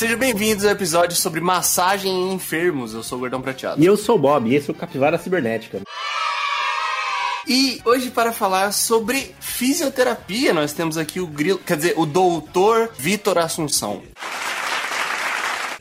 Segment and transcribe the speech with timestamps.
[0.00, 2.94] Sejam bem-vindos ao episódio sobre massagem em enfermos.
[2.94, 3.82] Eu sou o Gordão Prateado.
[3.82, 5.82] E eu sou o Bob, e esse é o Capivara Cibernética.
[7.46, 12.88] E hoje, para falar sobre fisioterapia, nós temos aqui o grilo, quer dizer, o doutor
[12.96, 14.00] Vitor Assunção.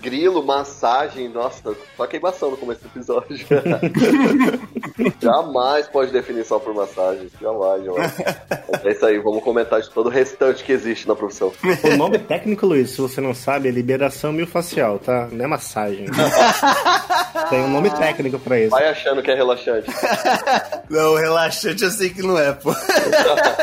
[0.01, 3.37] Grilo, massagem, nossa, só queimação no começo do episódio.
[5.21, 8.13] jamais pode definir só por massagem, jamais, jamais.
[8.83, 11.51] É isso aí, vamos comentar de todo o restante que existe na profissão.
[11.83, 15.27] O nome técnico, Luiz, se você não sabe, é liberação miofascial, tá?
[15.31, 16.05] Não é massagem.
[17.49, 18.71] Tem um nome técnico pra isso.
[18.71, 19.89] Vai achando que é relaxante.
[20.89, 22.73] Não, relaxante eu sei que não é, pô.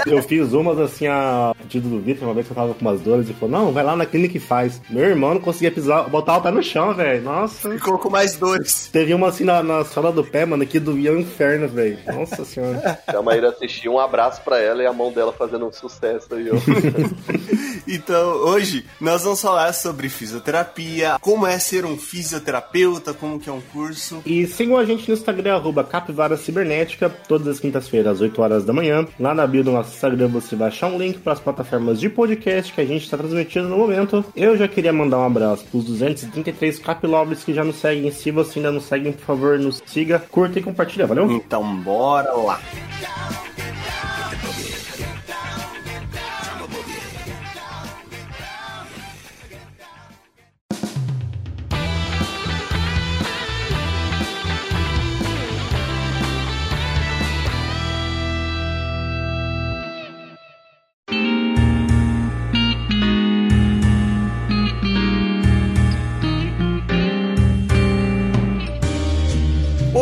[0.07, 3.01] Eu fiz umas assim a pedido do Vitor, uma vez que eu tava com umas
[3.01, 4.81] dores, e falou: Não, vai lá na clínica e faz.
[4.89, 7.23] Meu irmão não conseguia pisar, botar o pé no chão, velho.
[7.23, 7.71] Nossa.
[7.71, 8.89] Ficou com mais dores.
[8.93, 11.99] Teve uma assim na, na sola do pé, mano, que doía o inferno, velho.
[12.07, 12.99] Nossa senhora.
[13.09, 16.35] Se a Maíra assistir, um abraço pra ela e a mão dela fazendo um sucesso
[16.35, 16.57] aí, ó.
[17.89, 23.53] Então, hoje nós vamos falar sobre fisioterapia, como é ser um fisioterapeuta, como que é
[23.53, 24.21] um curso.
[24.27, 28.65] E sigam a gente no Instagram, arroba Capivara Cibernética, todas as quintas-feiras, às 8 horas
[28.65, 29.07] da manhã.
[29.21, 32.09] Lá na bio do nosso Instagram você vai achar um link para as plataformas de
[32.09, 34.25] podcast que a gente está transmitindo no momento.
[34.35, 35.85] Eu já queria mandar um abraço para os
[36.17, 38.11] 233 Capilovers que já nos seguem.
[38.11, 41.31] Se você ainda não segue, por favor, nos siga, curta e compartilha, valeu?
[41.31, 42.61] Então, bora lá.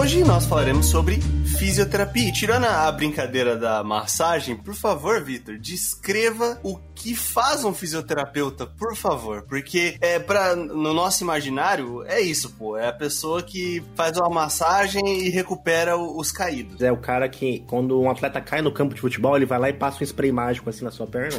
[0.04, 1.18] Hoje nós falaremos sobre
[1.54, 2.28] fisioterapia.
[2.28, 8.66] E tirando a brincadeira da massagem, por favor, Vitor, descreva o que faz um fisioterapeuta,
[8.66, 9.42] por favor.
[9.42, 12.76] Porque é para no nosso imaginário é isso, pô.
[12.76, 16.80] É a pessoa que faz uma massagem e recupera os caídos.
[16.80, 19.68] É o cara que, quando um atleta cai no campo de futebol, ele vai lá
[19.68, 21.38] e passa um spray mágico assim na sua perna.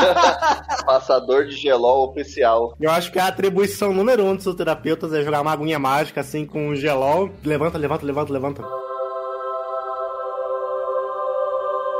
[0.84, 2.74] Passador de gelol oficial.
[2.80, 6.20] Eu acho que a atribuição número um dos seus terapeutas é jogar uma aguinha mágica
[6.20, 7.30] assim com um gelol.
[7.44, 8.93] Levanta, levanta, levanta, levanta.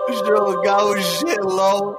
[0.08, 1.96] Jogar o gelol.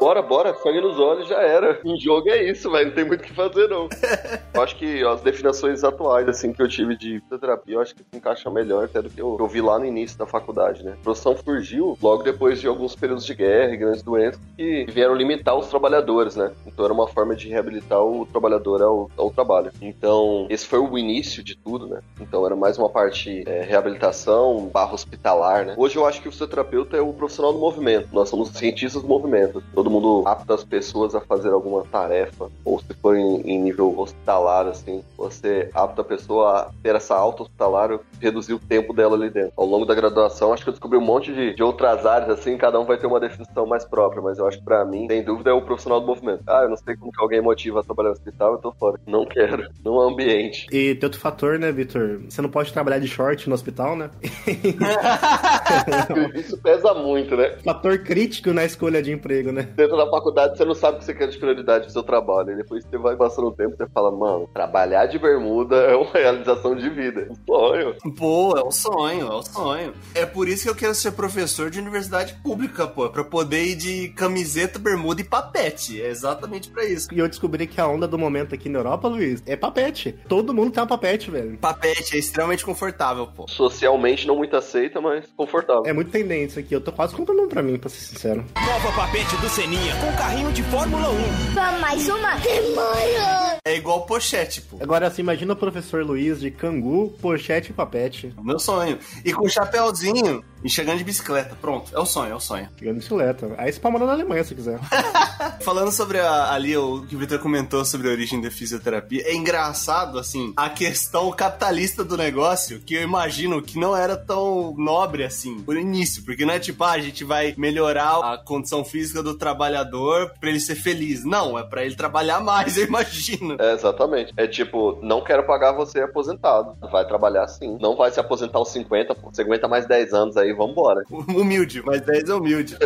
[0.00, 1.80] Bora, bora, sangue nos olhos já era.
[1.84, 3.88] Em jogo é isso, velho, não tem muito o que fazer, não.
[4.54, 8.02] Eu acho que as definições atuais, assim, que eu tive de fisioterapia, eu acho que
[8.02, 10.96] se encaixa melhor até do que eu, eu vi lá no início da faculdade, né?
[11.00, 15.14] A profissão surgiu logo depois de alguns períodos de guerra e grandes doenças que vieram
[15.14, 16.50] limitar os trabalhadores, né?
[16.66, 19.72] Então era uma forma de reabilitar o trabalhador ao, ao trabalho.
[19.80, 22.00] Então, esse foi o início de tudo, né?
[22.20, 25.74] Então era mais uma parte é, reabilitação, barra hospitalar, né?
[25.76, 28.08] Hoje eu acho que o fisioterapeuta é o profissional do movimento.
[28.12, 29.62] Nós somos cientistas do movimento.
[29.74, 33.98] Todo mundo apta as pessoas a fazer alguma tarefa, ou se for em, em nível
[33.98, 39.16] hospitalar, assim, você apta a pessoa a ter essa alta hospitalar, reduzir o tempo dela
[39.16, 39.52] ali dentro.
[39.56, 42.56] Ao longo da graduação, acho que eu descobri um monte de, de outras áreas, assim,
[42.56, 45.22] cada um vai ter uma definição mais própria, mas eu acho que pra mim, sem
[45.22, 46.42] dúvida, é o profissional do movimento.
[46.46, 49.00] Ah, eu não sei como que alguém motiva a trabalhar no hospital, eu tô fora.
[49.06, 49.68] Não quero.
[49.84, 50.66] Não é ambiente.
[50.70, 52.20] E tem outro fator, né, Vitor?
[52.28, 54.10] Você não pode trabalhar de short no hospital, né?
[56.34, 57.56] Isso pesa muito, né?
[57.64, 59.62] fator crítico na escolha de emprego, né?
[59.74, 62.52] Dentro da faculdade, você não sabe o que você quer de prioridade do seu trabalho.
[62.52, 66.10] E depois você vai passando o tempo, você fala, mano, trabalhar de bermuda é uma
[66.12, 67.28] realização de vida.
[67.30, 67.94] Um sonho.
[68.16, 69.94] Pô, é o sonho, é o sonho.
[70.14, 73.08] É por isso que eu quero ser professor de universidade pública, pô.
[73.08, 76.00] Pra poder ir de camiseta, bermuda e papete.
[76.00, 77.08] É exatamente pra isso.
[77.12, 80.12] E eu descobri que a onda do momento aqui na Europa, Luiz, é papete.
[80.28, 81.58] Todo mundo tem um papete, velho.
[81.58, 83.46] Papete é extremamente confortável, pô.
[83.48, 85.82] Socialmente não muito aceita, mas confortável.
[85.86, 86.74] É muito tendência aqui.
[86.74, 88.44] Eu tô quase comprando um pra mim, pra ser sincero.
[88.56, 91.54] Nova papete do Seninha com carrinho de Fórmula 1.
[91.54, 92.34] Vamos mais uma?
[92.36, 93.58] Demora!
[93.64, 94.78] É igual pochete, pô.
[94.80, 98.34] Agora, assim, imagina o professor Luiz de cangu, pochete e papete.
[98.42, 98.98] Meu sonho.
[99.24, 101.56] E com chapéuzinho e chegando de bicicleta.
[101.60, 102.68] Pronto, é o sonho, é o sonho.
[102.78, 103.54] Pegando bicicleta.
[103.58, 104.78] Aí você pode morar na Alemanha, se quiser.
[105.60, 109.34] Falando sobre a- ali o que o Victor comentou sobre a origem da fisioterapia, é
[109.34, 115.24] engraçado, assim, a questão capitalista do negócio, que eu imagino que não era tão nobre
[115.24, 119.22] assim, por início, porque não é tipo, ah, a gente vai melhorar a condição física
[119.22, 121.24] do trabalhador pra ele ser feliz.
[121.24, 123.56] Não, é pra ele trabalhar mais, eu imagino.
[123.58, 124.32] É, exatamente.
[124.36, 126.76] É tipo, não quero pagar você aposentado.
[126.90, 127.76] Vai trabalhar sim.
[127.80, 129.30] Não vai se aposentar aos 50, pô.
[129.30, 131.02] você aguenta mais 10 anos aí, vambora.
[131.10, 132.76] Humilde, mas 10 é humilde.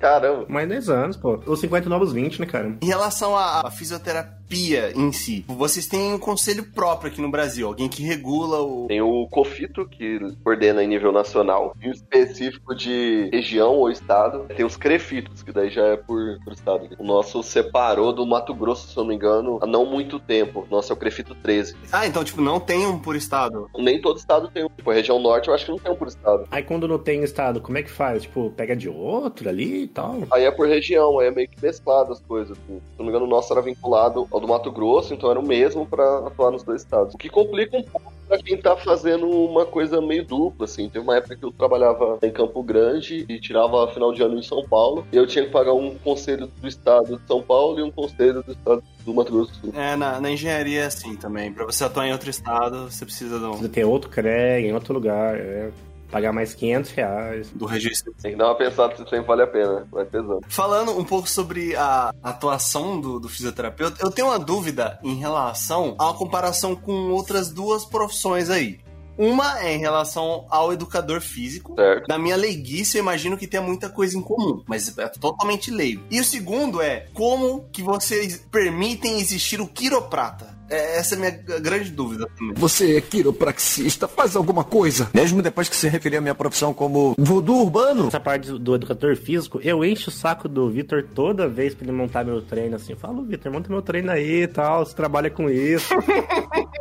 [0.00, 0.46] Caramba.
[0.48, 1.40] Mais 10 anos, pô.
[1.46, 2.76] Os 50 novos 20, né, cara?
[2.82, 5.44] Em relação à fisioterapia em si?
[5.48, 8.86] Vocês têm um conselho próprio aqui no Brasil, alguém que regula o.
[8.86, 14.46] Tem o COFITO, que coordena em nível nacional, e o específico de região ou estado.
[14.54, 16.88] Tem os CREFITOS, que daí já é por, por estado.
[16.98, 20.66] O nosso separou do Mato Grosso, se eu não me engano, há não muito tempo.
[20.68, 21.76] O nosso é o CREFITO 13.
[21.92, 23.68] Ah, então, tipo, não tem um por estado.
[23.76, 24.68] Nem todo estado tem um.
[24.68, 26.46] Tipo, a região norte eu acho que não tem um por estado.
[26.50, 28.22] Aí quando não tem estado, como é que faz?
[28.22, 30.16] Tipo, pega de outro ali e tal?
[30.30, 32.52] Aí é por região, aí é meio que mesclado as coisas.
[32.52, 32.80] Assim.
[32.80, 35.46] Se não me engano, o nosso era vinculado ao do Mato Grosso, então era o
[35.46, 37.14] mesmo pra atuar nos dois estados.
[37.14, 40.88] O que complica um pouco pra quem tá fazendo uma coisa meio dupla, assim.
[40.88, 44.42] Teve uma época que eu trabalhava em Campo Grande e tirava final de ano em
[44.42, 45.06] São Paulo.
[45.12, 48.42] E eu tinha que pagar um conselho do estado de São Paulo e um conselho
[48.42, 49.72] do estado do Mato Grosso do Sul.
[49.74, 51.52] É, na, na engenharia é assim também.
[51.52, 54.94] Pra você atuar em outro estado, você precisa do, Precisa ter outro CREG em outro
[54.94, 55.70] lugar, é.
[56.12, 57.50] Pagar mais 500 reais.
[57.50, 58.14] do registro.
[58.20, 60.40] Tem que dar uma pensada se sempre vale a pena, vai pesando.
[60.46, 65.96] Falando um pouco sobre a atuação do, do fisioterapeuta, eu tenho uma dúvida em relação
[65.98, 68.78] a uma comparação com outras duas profissões aí.
[69.16, 71.74] Uma é em relação ao educador físico.
[71.74, 72.08] Certo.
[72.08, 76.02] Na minha leiguice, eu imagino que tenha muita coisa em comum, mas é totalmente leigo.
[76.10, 80.52] E o segundo é como que vocês permitem existir o quiroprata?
[80.72, 81.30] É, essa é a minha
[81.60, 82.54] grande dúvida também.
[82.56, 85.08] Você é quiropraxista, faz alguma coisa.
[85.14, 88.08] Mesmo depois que se referia à minha profissão como voodoo urbano.
[88.08, 91.84] Essa parte do- do educador físico, eu encho o saco do Vitor toda vez pra
[91.86, 92.92] ele montar meu treino assim.
[92.92, 95.88] Eu falo, Vitor, monta meu treino aí e tal, você trabalha com isso.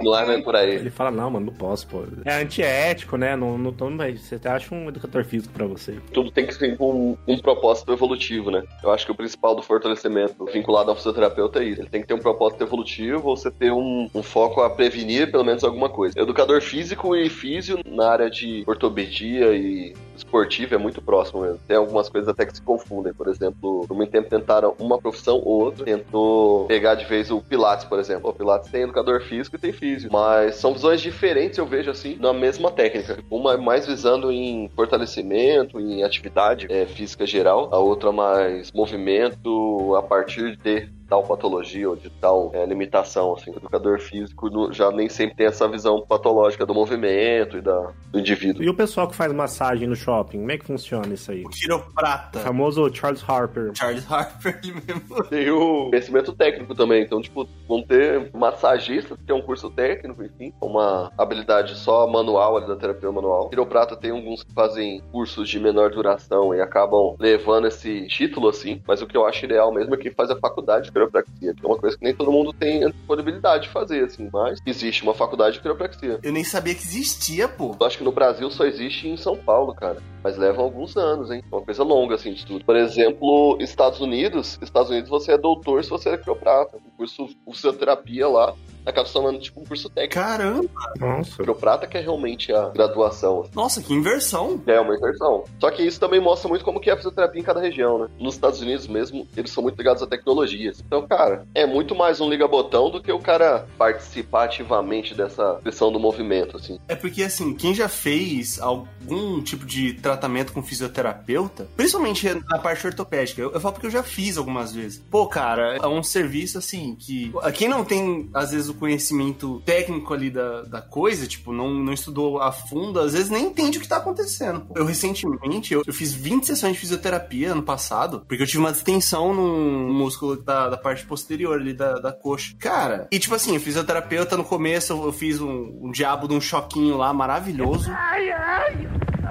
[0.02, 0.76] Não é nem por aí.
[0.76, 2.04] ele fala, não, mano, não posso, pô.
[2.26, 3.36] É antiético, né?
[3.36, 5.98] Não, não tô, mas você acha um educador físico pra você.
[6.14, 8.64] Tudo tem que ser com um, um propósito evolutivo, né?
[8.84, 11.82] Eu acho que o principal do fortalecimento vinculado ao fisioterapeuta é isso.
[11.82, 13.81] Ele tem que ter um propósito evolutivo, você ter um,
[14.14, 16.20] um foco a prevenir pelo menos alguma coisa.
[16.20, 21.60] Educador físico e físio na área de ortopedia e esportivo é muito próximo mesmo.
[21.68, 23.14] Tem algumas coisas até que se confundem.
[23.14, 25.86] Por exemplo, por muito tempo tentaram uma profissão ou outra.
[25.86, 28.30] Tentou pegar de vez o Pilates, por exemplo.
[28.30, 30.10] O Pilates tem educador físico e tem físio.
[30.12, 33.18] Mas são visões diferentes, eu vejo assim, na mesma técnica.
[33.30, 37.70] Uma é mais visando em fortalecimento, em atividade é, física geral.
[37.72, 43.52] A outra mais movimento a partir de tal patologia ou de tal é, limitação, assim.
[43.52, 47.92] O educador físico no- já nem sempre tem essa visão patológica do movimento e da,
[48.10, 48.64] do indivíduo.
[48.64, 51.44] E o pessoal que faz massagem no shopping, como é que funciona isso aí?
[51.44, 52.40] O quiroprata.
[52.40, 53.72] O famoso Charles Harper.
[53.76, 55.24] Charles Harper, ele mesmo.
[55.28, 57.04] Tem o conhecimento técnico também.
[57.04, 62.56] Então, tipo, vão ter massagistas, que é um curso técnico, enfim, uma habilidade só manual
[62.56, 63.50] ali da terapia manual.
[63.50, 68.82] Quiroprata tem alguns que fazem cursos de menor duração e acabam levando esse título, assim.
[68.88, 71.66] Mas o que eu acho ideal mesmo é que faz a faculdade de quiropraxia, que
[71.66, 74.30] é uma coisa que nem todo mundo tem a disponibilidade de fazer, assim.
[74.32, 76.20] Mas existe uma faculdade de quiropraxia.
[76.22, 77.76] Eu nem sabia que existia, pô.
[77.80, 79.98] Eu acho que no Brasil só existe em São Paulo, cara.
[80.24, 81.44] Mas levam alguns anos, hein?
[81.52, 82.64] É uma coisa longa, assim, de estudo.
[82.64, 84.60] Por exemplo, Estados Unidos.
[84.62, 86.78] Estados Unidos você é doutor se você é quiroprata.
[86.78, 88.54] O curso o fisioterapia lá
[88.86, 90.16] acaba se tornando tipo um curso técnico.
[90.16, 90.70] Caramba.
[91.00, 91.36] Nossa.
[91.38, 93.46] Quiroprata que é realmente a graduação.
[93.54, 94.62] Nossa, que inversão.
[94.66, 95.44] É uma inversão.
[95.60, 98.08] Só que isso também mostra muito como que é a fisioterapia em cada região, né?
[98.20, 100.84] Nos Estados Unidos mesmo, eles são muito ligados a tecnologias.
[100.86, 105.92] Então, cara, é muito mais um liga-botão do que o cara participar ativamente dessa questão
[105.92, 106.80] do movimento, assim.
[106.88, 112.86] É porque, assim, quem já fez algum tipo de tratamento com fisioterapeuta, principalmente na parte
[112.86, 115.04] ortopédica, eu, eu falo porque eu já fiz algumas vezes.
[115.10, 120.14] Pô, cara, é um serviço, assim, que quem não tem, às vezes, o conhecimento técnico
[120.14, 123.82] ali da, da coisa, tipo, não, não estudou a fundo, às vezes nem entende o
[123.82, 124.68] que tá acontecendo.
[124.76, 128.72] Eu, recentemente, eu, eu fiz 20 sessões de fisioterapia ano passado, porque eu tive uma
[128.72, 132.56] distensão no músculo da, da parte posterior ali da, da coxa.
[132.60, 136.98] Cara, e tipo assim, fisioterapeuta no começo eu fiz um, um diabo de um choquinho
[136.98, 137.92] lá maravilhoso.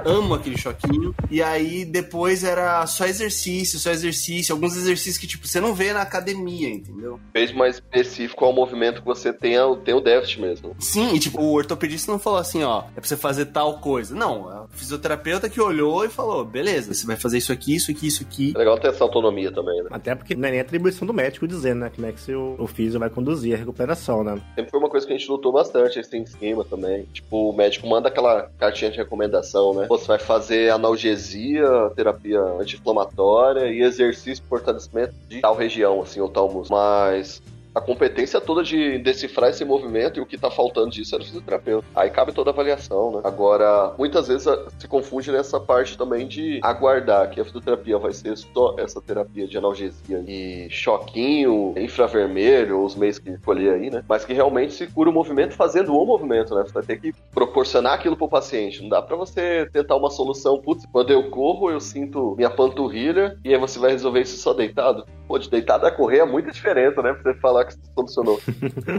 [0.04, 1.14] Amo aquele choquinho.
[1.30, 4.54] E aí depois era só exercício, só exercício.
[4.54, 7.20] Alguns exercícios que, tipo, você não vê na academia, entendeu?
[7.32, 10.76] Fez mais específico ao movimento que você tenha, tem o déficit mesmo.
[10.78, 14.14] Sim, e tipo, o ortopedista não falou assim, ó, é pra você fazer tal coisa.
[14.14, 17.90] Não, é o fisioterapeuta que olhou e falou, beleza, você vai fazer isso aqui, isso
[17.90, 18.52] aqui, isso aqui.
[18.54, 19.88] É legal ter essa autonomia também, né?
[19.90, 21.90] Até porque não é nem atribuição do médico dizendo, né?
[21.94, 24.40] Como é que seu, o físio vai conduzir a recuperação, né?
[24.54, 27.04] Sempre foi uma coisa que a gente lutou bastante, esse em cima também.
[27.12, 29.86] Tipo, o médico manda aquela cartinha de recomendação, né?
[29.90, 31.66] Pô, Você vai fazer analgesia,
[31.96, 36.80] terapia anti-inflamatória e exercício de fortalecimento de tal região, assim, ou tal músculo.
[36.80, 37.42] Mas
[37.80, 41.26] a competência toda de decifrar esse movimento e o que tá faltando disso era o
[41.26, 41.86] fisioterapeuta.
[41.96, 43.20] Aí cabe toda a avaliação, né?
[43.24, 44.46] Agora, muitas vezes
[44.78, 49.46] se confunde nessa parte também de aguardar que a fisioterapia vai ser só essa terapia
[49.46, 54.04] de analgesia e choquinho, infravermelho, os meios que escolher aí, né?
[54.06, 56.62] Mas que realmente se cura o movimento fazendo o movimento, né?
[56.62, 58.82] Você vai ter que proporcionar aquilo pro paciente.
[58.82, 63.38] Não dá pra você tentar uma solução, putz, quando eu corro eu sinto minha panturrilha
[63.44, 65.06] e aí você vai resolver isso só deitado.
[65.26, 67.12] Pô, de deitado a correr é muita diferença, né?
[67.12, 68.40] Pra você falar que solucionou.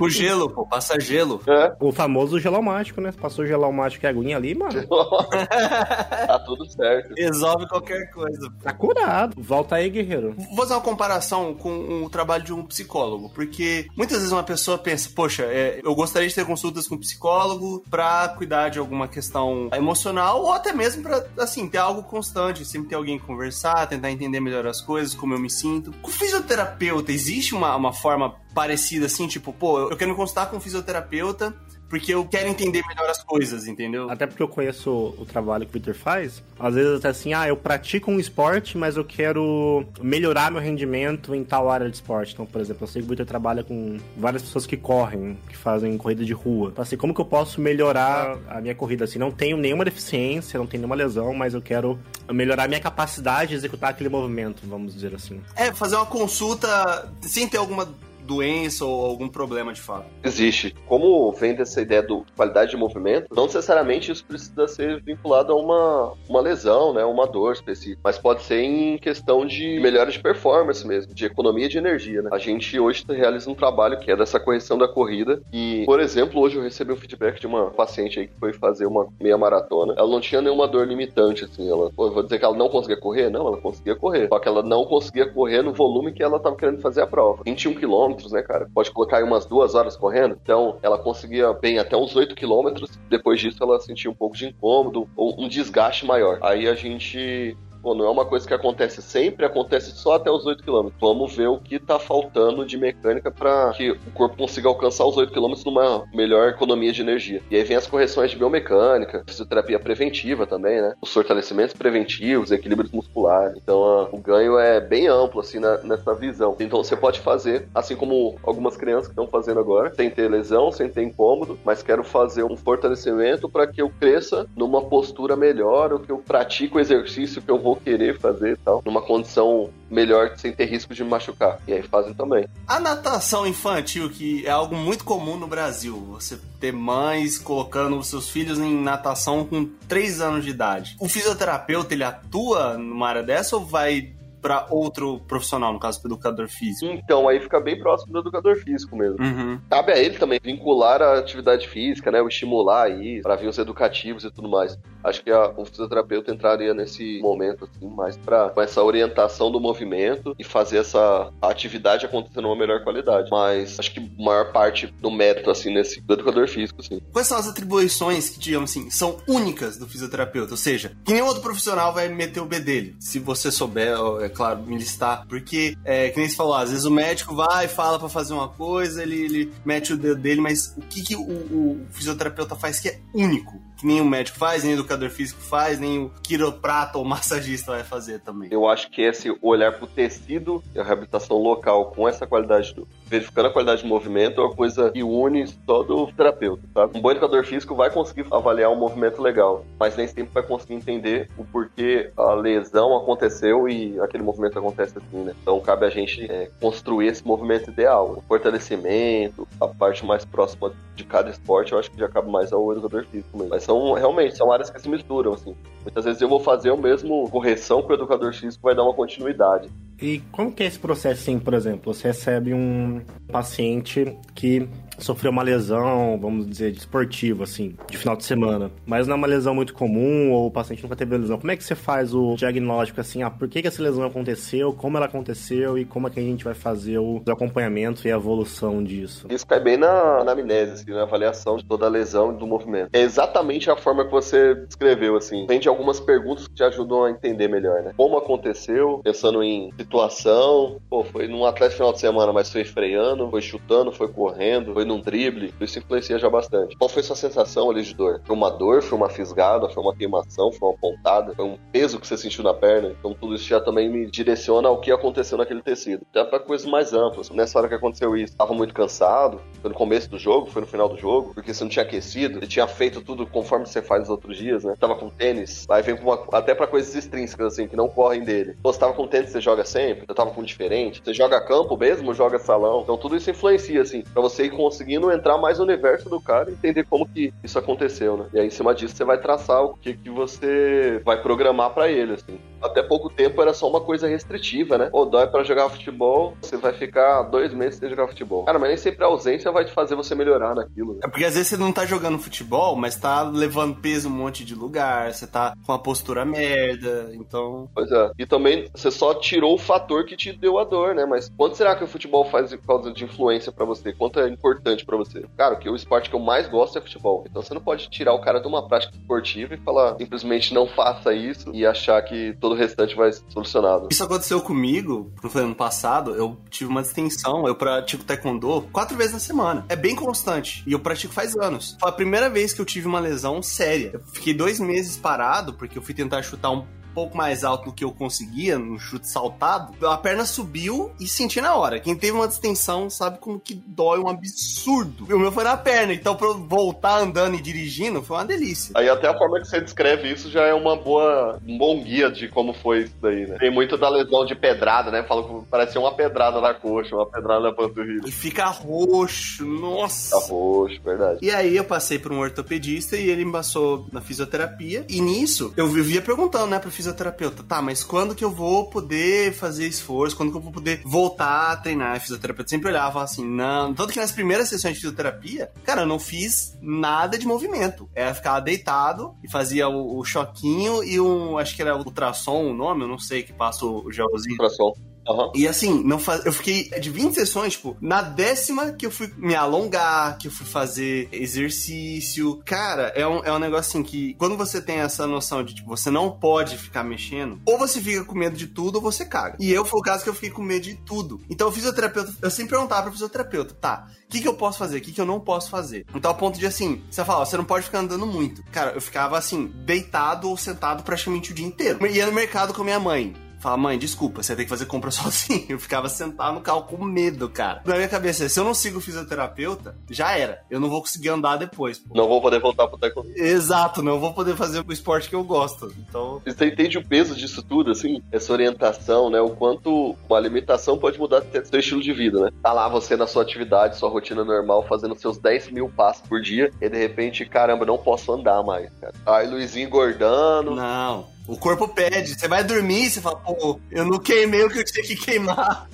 [0.02, 1.42] O gelo, pô, passa gelo.
[1.48, 3.12] É, O famoso gelomático, né?
[3.12, 4.74] Passou gelomático e aguinha ali, mano.
[4.88, 7.14] tá tudo certo.
[7.16, 8.52] Resolve qualquer coisa.
[8.62, 9.36] Tá curado.
[9.42, 10.34] Volta aí, guerreiro.
[10.38, 14.78] Vou fazer uma comparação com o trabalho de um psicólogo, porque muitas vezes uma pessoa
[14.78, 19.08] pensa, poxa, é, eu gostaria de ter consultas com um psicólogo pra cuidar de alguma
[19.08, 24.12] questão emocional ou até mesmo pra, assim, ter algo constante, sempre ter alguém conversar, tentar
[24.12, 25.92] entender melhor as coisas, como eu me sinto.
[26.02, 30.58] Com fisioterapeuta, existe uma, uma forma parecida assim, tipo, pô, eu quero me consultar com
[30.58, 31.56] um fisioterapeuta
[31.92, 34.10] porque eu quero entender melhor as coisas, entendeu?
[34.10, 36.42] Até porque eu conheço o trabalho que o Peter faz.
[36.58, 41.36] Às vezes até assim, ah, eu pratico um esporte, mas eu quero melhorar meu rendimento
[41.36, 42.34] em tal área de esporte.
[42.34, 45.58] Então, por exemplo, eu sei que o Peter trabalha com várias pessoas que correm, que
[45.58, 46.70] fazem corrida de rua.
[46.72, 49.04] Então, assim, como que eu posso melhorar a minha corrida?
[49.04, 52.00] Assim, não tenho nenhuma deficiência, não tenho nenhuma lesão, mas eu quero
[52.32, 55.42] melhorar a minha capacidade de executar aquele movimento, vamos dizer assim.
[55.58, 57.86] É, fazer uma consulta sem ter alguma
[58.32, 60.06] doença ou algum problema de fato.
[60.24, 60.74] Existe.
[60.88, 65.56] Como vem dessa ideia do qualidade de movimento, não necessariamente isso precisa ser vinculado a
[65.56, 67.04] uma, uma lesão, né?
[67.04, 68.00] Uma dor específica.
[68.04, 72.30] Mas pode ser em questão de melhora de performance mesmo, de economia de energia, né?
[72.32, 75.42] A gente hoje realiza um trabalho que é dessa correção da corrida.
[75.52, 78.86] E, por exemplo, hoje eu recebi um feedback de uma paciente aí que foi fazer
[78.86, 79.94] uma meia maratona.
[79.98, 81.70] Ela não tinha nenhuma dor limitante, assim.
[81.70, 83.30] Ela, pô, vou dizer que ela não conseguia correr?
[83.30, 84.30] Não, ela conseguia correr.
[84.30, 87.44] Só que ela não conseguia correr no volume que ela estava querendo fazer a prova.
[87.46, 87.74] 21
[88.22, 88.70] quilômetros, né, cara?
[88.74, 90.38] Pode colocar aí umas duas horas correndo.
[90.42, 92.92] Então, ela conseguia bem até uns 8 quilômetros.
[93.10, 96.40] Depois disso, ela sentia um pouco de incômodo ou um desgaste maior.
[96.42, 100.46] Aí a gente Pô, não é uma coisa que acontece sempre, acontece só até os
[100.46, 100.90] 8 km.
[101.00, 105.18] Vamos ver o que tá faltando de mecânica para que o corpo consiga alcançar os
[105.18, 107.42] 8 km numa melhor economia de energia.
[107.50, 110.94] E aí vem as correções de biomecânica, fisioterapia preventiva também, né?
[111.02, 113.58] Os fortalecimentos preventivos, equilíbrios musculares.
[113.58, 116.56] Então o ganho é bem amplo, assim, na, nessa visão.
[116.60, 120.72] Então você pode fazer, assim como algumas crianças que estão fazendo agora, sem ter lesão,
[120.72, 125.94] sem ter incômodo, mas quero fazer um fortalecimento para que eu cresça numa postura melhor,
[125.94, 130.34] ou que eu pratique o exercício que eu vou querer fazer tal, numa condição melhor
[130.38, 131.60] sem ter risco de me machucar.
[131.68, 132.48] E aí fazem também.
[132.68, 138.08] A natação infantil, que é algo muito comum no Brasil, você ter mães colocando os
[138.08, 140.96] seus filhos em natação com 3 anos de idade.
[141.00, 146.08] O fisioterapeuta, ele atua numa área dessa ou vai para outro profissional, no caso, do
[146.08, 146.92] educador físico?
[146.92, 149.24] Então, aí fica bem próximo do educador físico mesmo.
[149.24, 149.60] Uhum.
[149.70, 152.22] Cabe a ele também vincular a atividade física, né?
[152.22, 154.78] O estimular aí, para fins educativos e tudo mais.
[155.04, 158.20] Acho que a, o fisioterapeuta entraria nesse momento, assim, mais
[158.54, 163.30] com essa orientação do movimento e fazer essa atividade acontecer numa melhor qualidade.
[163.32, 167.02] Mas acho que a maior parte do mérito, assim, nesse do educador físico, sim.
[167.12, 170.52] Quais são as atribuições que, digamos assim, são únicas do fisioterapeuta?
[170.52, 172.96] Ou seja, que nenhum outro profissional vai meter o B dele.
[173.00, 175.26] Se você souber, é claro, me listar.
[175.28, 178.48] Porque, é, que nem você falou, às vezes o médico vai, fala para fazer uma
[178.48, 182.80] coisa, ele, ele mete o dedo dele, mas o que, que o, o fisioterapeuta faz
[182.80, 183.62] que é único?
[183.82, 187.72] Que nem o médico faz, nem o educador físico faz, nem o quiroprata ou massagista
[187.72, 188.48] vai fazer também.
[188.52, 192.88] Eu acho que esse olhar pro tecido e a reabilitação local com essa qualidade do,
[193.12, 196.98] verificando a qualidade de movimento é uma coisa que une todo o terapeuta, sabe?
[196.98, 200.76] Um bom educador físico vai conseguir avaliar um movimento legal, mas nem sempre vai conseguir
[200.76, 205.34] entender o porquê a lesão aconteceu e aquele movimento acontece assim, né?
[205.42, 208.14] Então cabe a gente é, construir esse movimento ideal.
[208.18, 212.54] O fortalecimento, a parte mais próxima de cada esporte, eu acho que já cabe mais
[212.54, 213.50] ao educador físico mesmo.
[213.50, 215.56] Mas são realmente são áreas que se misturam, assim.
[215.84, 218.94] Muitas vezes eu vou fazer o mesmo correção que o educador físico vai dar uma
[218.94, 219.70] continuidade.
[220.02, 221.94] E como que é esse processo, assim, por exemplo?
[221.94, 223.02] Você recebe um
[223.32, 224.68] paciente que
[225.06, 229.28] sofreu uma lesão, vamos dizer, esportiva, assim, de final de semana, mas não é uma
[229.28, 231.38] lesão muito comum, ou o paciente nunca teve lesão.
[231.38, 234.74] Como é que você faz o diagnóstico, assim, ah, por que, que essa lesão aconteceu,
[234.74, 238.16] como ela aconteceu e como é que a gente vai fazer o acompanhamento e a
[238.16, 239.28] evolução disso?
[239.30, 242.48] Isso cai bem na, na amnésia, assim, na avaliação de toda a lesão e do
[242.48, 242.90] movimento.
[242.94, 245.46] É exatamente a forma que você descreveu, assim.
[245.48, 247.94] Tem de algumas perguntas que te ajudam a entender melhor, né?
[247.96, 253.30] Como aconteceu, pensando em situação, pô, foi num atleta final de semana, mas foi freando,
[253.30, 256.76] foi chutando, foi correndo, foi num drible, isso influencia já bastante.
[256.78, 258.22] Qual foi sua sensação ali de dor?
[258.26, 262.00] Foi uma dor, foi uma fisgada, foi uma queimação, foi uma pontada, foi um peso
[262.00, 262.94] que você sentiu na perna?
[263.00, 266.06] Então tudo isso já também me direciona ao que aconteceu naquele tecido.
[266.10, 267.30] Até para coisas mais amplas.
[267.30, 270.68] Nessa hora que aconteceu isso, estava muito cansado, foi no começo do jogo, foi no
[270.68, 274.02] final do jogo, porque você não tinha aquecido, você tinha feito tudo conforme você faz
[274.02, 274.76] nos outros dias, né?
[274.80, 278.58] Tava com tênis, aí vem uma, até para coisas extrínsecas, assim, que não correm dele.
[278.62, 281.78] Pô, você tava com tênis, você joga sempre, eu tava com diferente, você joga campo
[281.78, 282.82] mesmo, joga salão.
[282.82, 284.52] Então tudo isso influencia, assim, pra você ir
[284.82, 288.26] conseguindo entrar mais no universo do cara e entender como que isso aconteceu, né?
[288.34, 291.90] E aí, em cima disso, você vai traçar o que, que você vai programar para
[291.90, 292.40] ele, assim.
[292.62, 294.90] Até pouco tempo era só uma coisa restritiva, né?
[294.92, 298.46] Ou dói pra jogar futebol, você vai ficar dois meses sem jogar futebol.
[298.46, 300.94] Cara, mas nem sempre a ausência vai te fazer você melhorar naquilo.
[300.94, 301.00] Né?
[301.04, 304.44] É porque às vezes você não tá jogando futebol, mas tá levando peso um monte
[304.44, 307.70] de lugar, você tá com a postura merda, então.
[307.74, 308.12] Pois é.
[308.18, 311.06] E também você só tirou o fator que te deu a dor, né?
[311.06, 313.94] Mas quanto será que o futebol faz por causa de influência para você?
[313.94, 315.26] Quanto é importante para você?
[315.38, 317.24] Cara, que o esporte que eu mais gosto é futebol.
[317.30, 320.68] Então você não pode tirar o cara de uma prática esportiva e falar simplesmente não
[320.68, 323.88] faça isso e achar que todo o restante vai solucionado.
[323.92, 329.14] Isso aconteceu comigo, no ano passado, eu tive uma distensão, eu pratico taekwondo quatro vezes
[329.14, 329.66] na semana.
[329.70, 330.64] É bem constante.
[330.66, 331.78] E eu pratico faz anos.
[331.80, 333.92] Foi a primeira vez que eu tive uma lesão séria.
[333.94, 337.74] Eu fiquei dois meses parado, porque eu fui tentar chutar um pouco mais alto do
[337.74, 341.80] que eu conseguia, no chute saltado, a perna subiu e senti na hora.
[341.80, 345.06] Quem teve uma distensão sabe como que dói um absurdo.
[345.14, 348.74] O meu foi na perna, então pra eu voltar andando e dirigindo foi uma delícia.
[348.76, 352.12] Aí até a forma que você descreve isso já é uma boa, um bom guia
[352.12, 353.38] de como foi isso daí, né?
[353.40, 355.04] Tem muito da lesão de pedrada, né?
[355.04, 358.02] Fala que parecia uma pedrada na coxa, uma pedrada na panturrilha.
[358.06, 360.20] E fica roxo, nossa.
[360.20, 361.20] Fica roxo, verdade.
[361.22, 364.86] E aí eu passei por um ortopedista e ele me passou na fisioterapia.
[364.90, 369.34] E nisso eu vivia perguntando, né, pro fisioterapeuta, tá, mas quando que eu vou poder
[369.34, 370.16] fazer esforço?
[370.16, 371.96] Quando que eu vou poder voltar a treinar?
[371.96, 373.74] A fisioterapeuta sempre olhava assim, não.
[373.74, 377.90] Tanto que nas primeiras sessões de fisioterapia, cara, eu não fiz nada de movimento.
[377.94, 382.54] Era ficar deitado e fazia o, o choquinho e um, acho que era ultrassom o
[382.54, 384.34] nome, eu não sei, que passa o gelzinho.
[384.34, 384.91] Ultrassom.
[385.08, 385.32] Uhum.
[385.36, 386.26] E assim, não faz...
[386.26, 390.32] eu fiquei de 20 sessões, tipo, na décima que eu fui me alongar, que eu
[390.32, 392.42] fui fazer exercício.
[392.46, 395.70] Cara, é um, é um negócio assim que quando você tem essa noção de, tipo,
[395.70, 399.38] você não pode ficar mexendo, ou você fica com medo de tudo ou você caga.
[399.40, 401.20] E eu foi o caso que eu fiquei com medo de tudo.
[401.30, 404.78] Então o fisioterapeuta, eu sempre perguntava pro fisioterapeuta, tá, o que, que eu posso fazer?
[404.78, 405.86] O que, que eu não posso fazer?
[405.96, 408.44] Então, ao ponto de assim, você fala, ó, você não pode ficar andando muito.
[408.52, 411.88] Cara, eu ficava assim, deitado ou sentado praticamente o dia inteiro.
[411.88, 413.16] Ia no mercado com a minha mãe.
[413.42, 415.46] Fala, mãe, desculpa, você tem que fazer compra sozinho.
[415.50, 417.62] Eu ficava sentado no carro com medo, cara.
[417.66, 420.44] Na minha cabeça, se eu não sigo o fisioterapeuta, já era.
[420.50, 421.80] Eu não vou conseguir andar depois.
[421.80, 421.96] Pô.
[421.96, 423.10] Não vou poder voltar pro taekwondo.
[423.16, 425.74] Exato, não vou poder fazer o esporte que eu gosto.
[425.80, 426.22] Então.
[426.24, 428.02] Você entende o peso disso tudo, assim?
[428.12, 429.20] Essa orientação, né?
[429.20, 432.30] O quanto uma alimentação pode mudar seu estilo de vida, né?
[432.44, 436.22] Tá lá você na sua atividade, sua rotina normal, fazendo seus 10 mil passos por
[436.22, 438.94] dia, e de repente, caramba, não posso andar mais, cara.
[439.06, 440.54] Aí Luizinho engordando.
[440.54, 441.08] Não.
[441.32, 442.20] O corpo pede.
[442.20, 445.70] Você vai dormir você fala, pô, eu não queimei o que eu tinha que queimar.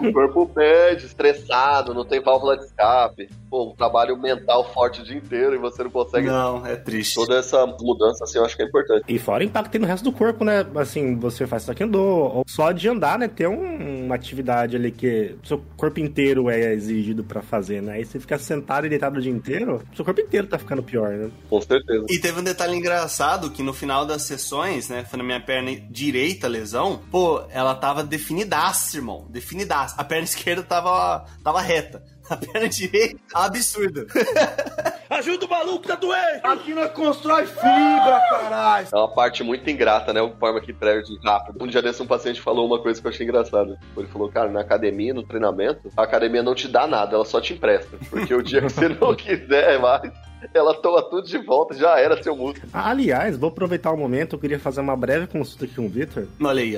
[0.00, 3.28] O corpo pede, estressado, não tem válvula de escape.
[3.48, 6.26] Pô, um trabalho mental forte o dia inteiro e você não consegue.
[6.26, 7.14] Não, é triste.
[7.14, 9.04] Toda essa mudança, assim, eu acho que é importante.
[9.08, 10.66] E fora o impacto que tem no resto do corpo, né?
[10.76, 13.28] Assim, você faz taekwondo, ou só de andar, né?
[13.28, 17.94] Ter um, uma atividade ali que seu corpo inteiro é exigido para fazer, né?
[17.94, 21.10] Aí você fica sentado e deitado o dia inteiro, seu corpo inteiro tá ficando pior,
[21.10, 21.30] né?
[21.48, 22.06] Com certeza.
[22.08, 25.04] E teve um detalhe engraçado que no final das sessões, né?
[25.04, 29.26] Foi na minha perna direita a lesão, pô, ela tava definidaça, irmão.
[29.30, 29.94] Definidaça.
[29.98, 32.02] A perna esquerda tava, tava reta.
[32.28, 34.06] A perna direita, absurdo.
[35.08, 36.40] Ajuda o maluco, tá doente!
[36.42, 38.88] Aqui nós constrói fibra, caralho!
[38.92, 40.20] É uma parte muito ingrata, né?
[40.20, 41.62] O forma que perde rápido.
[41.62, 43.78] Um dia desse um paciente falou uma coisa que eu achei engraçada.
[43.96, 47.40] Ele falou, cara, na academia, no treinamento, a academia não te dá nada, ela só
[47.40, 47.96] te empresta.
[48.10, 50.12] Porque o dia que você não quiser mais,
[50.52, 52.68] ela toma tudo de volta, já era seu músculo.
[52.72, 56.26] Aliás, vou aproveitar o momento, eu queria fazer uma breve consulta aqui com o Victor.
[56.40, 56.76] Olha aí,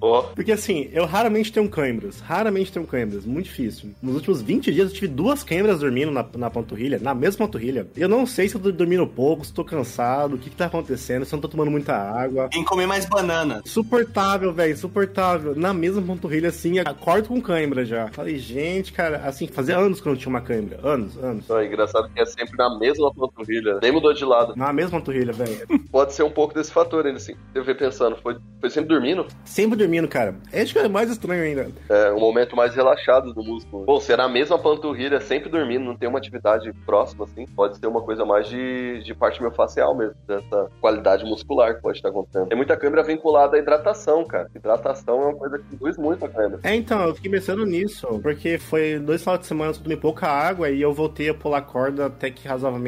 [0.00, 0.22] ó.
[0.34, 3.90] Porque assim, eu raramente tenho câimbras, raramente tenho câimbras, muito difícil.
[4.02, 7.86] Nos últimos 20 dias eu tive duas câimbras dormindo na, na panturrilha, na mesma panturrilha.
[7.96, 10.66] Eu não sei se eu tô dormindo pouco, se tô cansado, o que que tá
[10.66, 12.48] acontecendo, se eu não tô tomando muita água.
[12.50, 13.62] Quem comer mais banana.
[13.64, 15.54] Suportável, velho, insuportável.
[15.54, 18.08] Na mesma panturrilha, assim, acordo com cãibra já.
[18.08, 20.80] Falei, gente, cara, assim, fazia anos que eu não tinha uma cãibra.
[20.82, 21.48] Anos, anos.
[21.50, 23.78] É engraçado que é sempre na mesma panturrilha.
[23.82, 24.54] Nem mudou de lado.
[24.56, 25.66] Na mesma panturrilha, velho.
[25.90, 27.34] Pode ser um pouco desse fator, ele assim.
[27.54, 29.26] Eu vi pensando, foi, foi sempre dormindo?
[29.44, 30.36] Sempre dormindo, cara.
[30.52, 31.68] Acho que é mais estranho ainda.
[31.88, 33.84] É um momento mais relaxado do músculo.
[33.84, 37.78] Bom, se é na mesma panturrilha, sempre dormindo, não tem uma atividade próxima, assim, pode
[37.78, 42.08] ser uma coisa mais de, de parte miofascial mesmo, dessa qualidade muscular que pode estar
[42.08, 42.48] acontecendo.
[42.48, 44.48] Tem muita câmera vinculada à hidratação, cara.
[44.54, 46.60] Hidratação é uma coisa que induz muito a câmera.
[46.62, 49.96] É, então, eu fiquei pensando nisso, porque foi dois finais de semana que eu tomei
[49.96, 52.83] pouca água e eu voltei a pular corda até que razoavelmente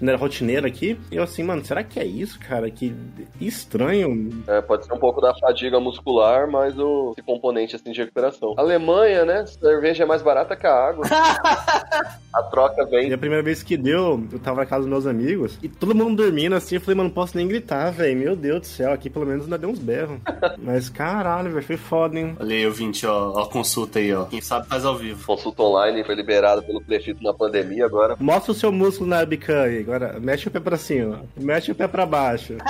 [0.00, 0.98] não era rotineira aqui.
[1.10, 2.70] E eu assim, mano, será que é isso, cara?
[2.70, 2.94] Que
[3.40, 4.44] estranho.
[4.46, 8.54] É, pode ser um pouco da fadiga muscular, mas o esse componente assim de recuperação.
[8.56, 9.46] Alemanha, né?
[9.46, 11.04] Cerveja é mais barata que a água.
[12.32, 13.08] a troca vem.
[13.08, 15.94] E a primeira vez que deu, eu tava na casa dos meus amigos e todo
[15.94, 16.76] mundo dormindo assim.
[16.76, 18.18] Eu falei, mano, não posso nem gritar, velho.
[18.18, 20.18] Meu Deus do céu, aqui pelo menos ainda deu uns berros.
[20.58, 22.36] Mas caralho, velho, foi foda, hein?
[22.38, 24.24] Olha aí, ouvinte, ó, ó, a consulta aí, ó.
[24.24, 25.24] Quem sabe faz ao vivo.
[25.24, 28.16] Consulta online foi liberado pelo prefeito na pandemia agora.
[28.18, 29.23] Mostra o seu músculo na
[29.62, 29.80] aí.
[29.80, 31.22] Agora, mexe o pé pra cima.
[31.36, 32.56] Mexe o pé pra baixo.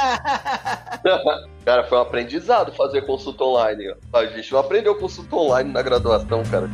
[1.65, 3.95] Cara, foi um aprendizado fazer consulta online.
[4.13, 6.69] A gente não aprendeu consulta online na graduação, cara.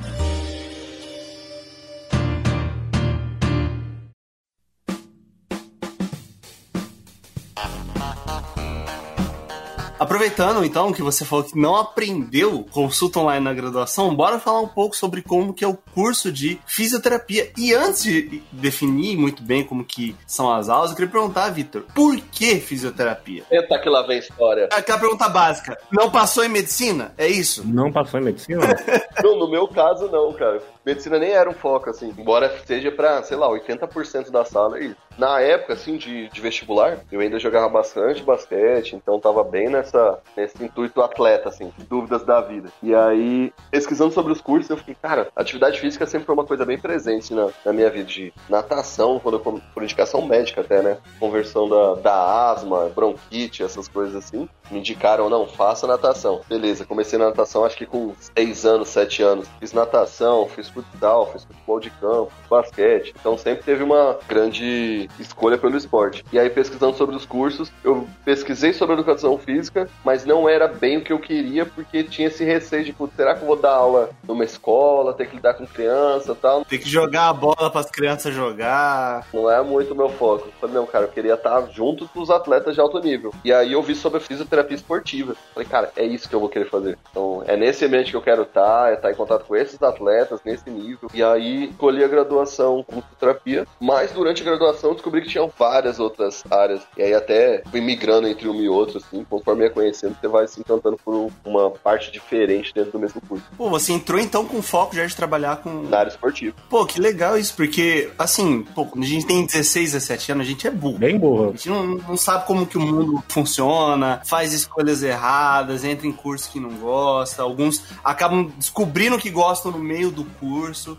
[10.20, 14.68] Aproveitando então que você falou que não aprendeu consulta online na graduação, bora falar um
[14.68, 17.50] pouco sobre como que é o curso de fisioterapia.
[17.56, 21.84] E antes de definir muito bem como que são as aulas, eu queria perguntar, Vitor,
[21.94, 23.44] por que fisioterapia?
[23.50, 24.68] Eita, que lá vem história.
[24.70, 25.78] Aquela pergunta básica.
[25.90, 27.14] Não passou em medicina?
[27.16, 27.66] É isso?
[27.66, 28.60] Não passou em medicina?
[29.24, 30.62] Não, no meu caso, não, cara.
[30.84, 32.14] Medicina nem era um foco, assim.
[32.16, 34.96] Embora seja pra, sei lá, 80% da sala é isso.
[35.18, 40.18] Na época, assim, de, de vestibular, eu ainda jogava bastante basquete, então tava bem nessa,
[40.36, 42.70] nesse intuito atleta, assim, dúvidas da vida.
[42.82, 46.64] E aí, pesquisando sobre os cursos, eu fiquei, cara, atividade física sempre foi uma coisa
[46.64, 50.96] bem presente na, na minha vida, de natação, quando eu, por indicação médica até, né?
[51.18, 54.48] Conversão da, da asma, bronquite, essas coisas assim.
[54.70, 56.40] Me indicaram, não, faça natação.
[56.48, 59.48] Beleza, comecei na natação acho que com 6 anos, 7 anos.
[59.58, 63.14] Fiz natação, fiz futsal, fiz futebol de campo, basquete.
[63.18, 66.24] Então sempre teve uma grande escolha pelo esporte.
[66.32, 70.98] E aí, pesquisando sobre os cursos, eu pesquisei sobre educação física, mas não era bem
[70.98, 73.72] o que eu queria, porque tinha esse receio de, putz, será que eu vou dar
[73.72, 76.64] aula numa escola, ter que lidar com criança e tal?
[76.64, 79.26] Tem que jogar a bola para as crianças jogar.
[79.32, 80.48] Não é muito o meu foco.
[80.48, 83.32] Eu falei, não, cara, eu queria estar junto com os atletas de alto nível.
[83.44, 85.34] E aí eu vi sobre a fisioterapia esportiva.
[85.54, 86.98] Falei, cara, é isso que eu vou querer fazer.
[87.10, 90.40] Então, é nesse ambiente que eu quero estar, é estar em contato com esses atletas,
[90.44, 91.08] nesse nível.
[91.14, 95.98] E aí, escolhi a graduação com fisioterapia, mas durante a graduação descobri que tinham várias
[96.00, 96.82] outras áreas.
[96.96, 100.46] E aí até fui migrando entre uma e outra, assim, conforme ia conhecendo, você vai
[100.48, 103.44] se encantando por uma parte diferente dentro do mesmo curso.
[103.56, 105.82] Pô, você entrou então com foco já de trabalhar com.
[105.82, 106.54] Na área esportiva.
[106.68, 110.50] Pô, que legal isso, porque, assim, pô, quando a gente tem 16, 17 anos, a
[110.50, 110.98] gente é burro.
[110.98, 111.50] Bem A burro.
[111.52, 116.50] gente não, não sabe como que o mundo funciona, faz escolhas erradas, entra em curso
[116.50, 120.49] que não gosta, alguns acabam descobrindo que gostam no meio do curso.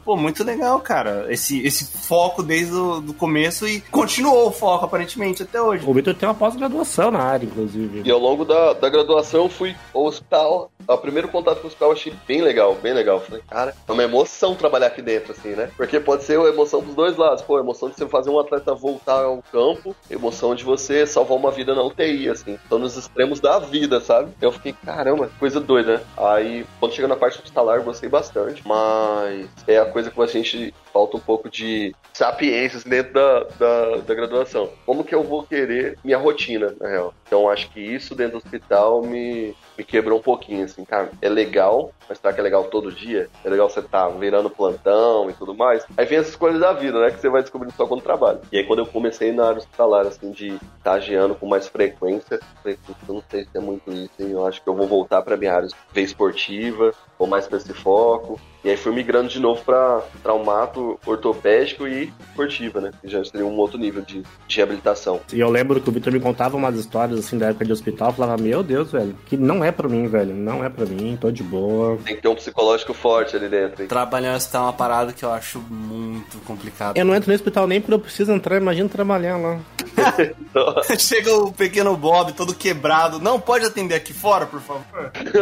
[0.04, 4.86] Pô, muito legal, cara, esse, esse foco desde o do começo e continuou o foco,
[4.86, 5.86] aparentemente, até hoje.
[5.88, 8.02] O Vitor tem uma pós-graduação na área, inclusive.
[8.06, 10.72] E ao longo da, da graduação eu fui ao hospital.
[10.88, 13.20] O primeiro contato com o hospital eu achei bem legal, bem legal.
[13.20, 15.70] Falei, cara, é uma emoção trabalhar aqui dentro, assim, né?
[15.78, 17.44] Porque pode ser a emoção dos dois lados.
[17.44, 21.38] Pô, a emoção de você fazer um atleta voltar ao campo, emoção de você salvar
[21.38, 22.58] uma vida na UTI, assim.
[22.66, 24.32] Então nos extremos da vida, sabe?
[24.42, 26.04] Eu fiquei, caramba, coisa doida, né?
[26.18, 28.62] Aí, quando chega na parte hospitalar, eu gostei bastante.
[28.66, 33.97] Mas é a coisa que a gente falta um pouco de sapiências dentro da, da,
[33.97, 34.69] da graduação.
[34.86, 37.13] Como que eu vou querer minha rotina, na real?
[37.25, 41.30] Então acho que isso dentro do hospital me, me quebrou um pouquinho, assim, cara, é
[41.30, 43.30] legal, mas será que é legal todo dia?
[43.43, 45.86] É legal você tá virando plantão e tudo mais?
[45.97, 48.41] Aí vem essas coisas da vida, né, que você vai descobrindo só quando trabalha.
[48.51, 52.77] E aí quando eu comecei na área hospitalar, assim, de estagiando com mais frequência, falei,
[52.86, 54.32] "Putz, eu não sei se é muito isso, hein?
[54.32, 57.73] eu acho que eu vou voltar pra minha área ver esportiva, vou mais pra esse
[57.73, 58.39] foco.
[58.63, 62.91] E aí fui migrando de novo pra traumato ortopédico e esportiva, né?
[63.02, 65.20] Que já seria um outro nível de, de reabilitação.
[65.32, 68.10] E eu lembro que o Vitor me contava umas histórias assim da época de hospital.
[68.10, 70.34] Eu falava, meu Deus, velho, que não é pra mim, velho.
[70.34, 71.98] Não é pra mim, tô de boa.
[72.06, 73.82] Tem que ter um psicológico forte ali dentro.
[73.82, 73.88] hein?
[73.88, 76.98] Trabalhar no hospital é uma parada que eu acho muito complicado.
[76.98, 79.60] Eu não entro no hospital nem porque eu preciso entrar, imagina trabalhar lá.
[81.00, 83.20] Chega o pequeno Bob todo quebrado.
[83.20, 84.84] Não, pode atender aqui fora, por favor?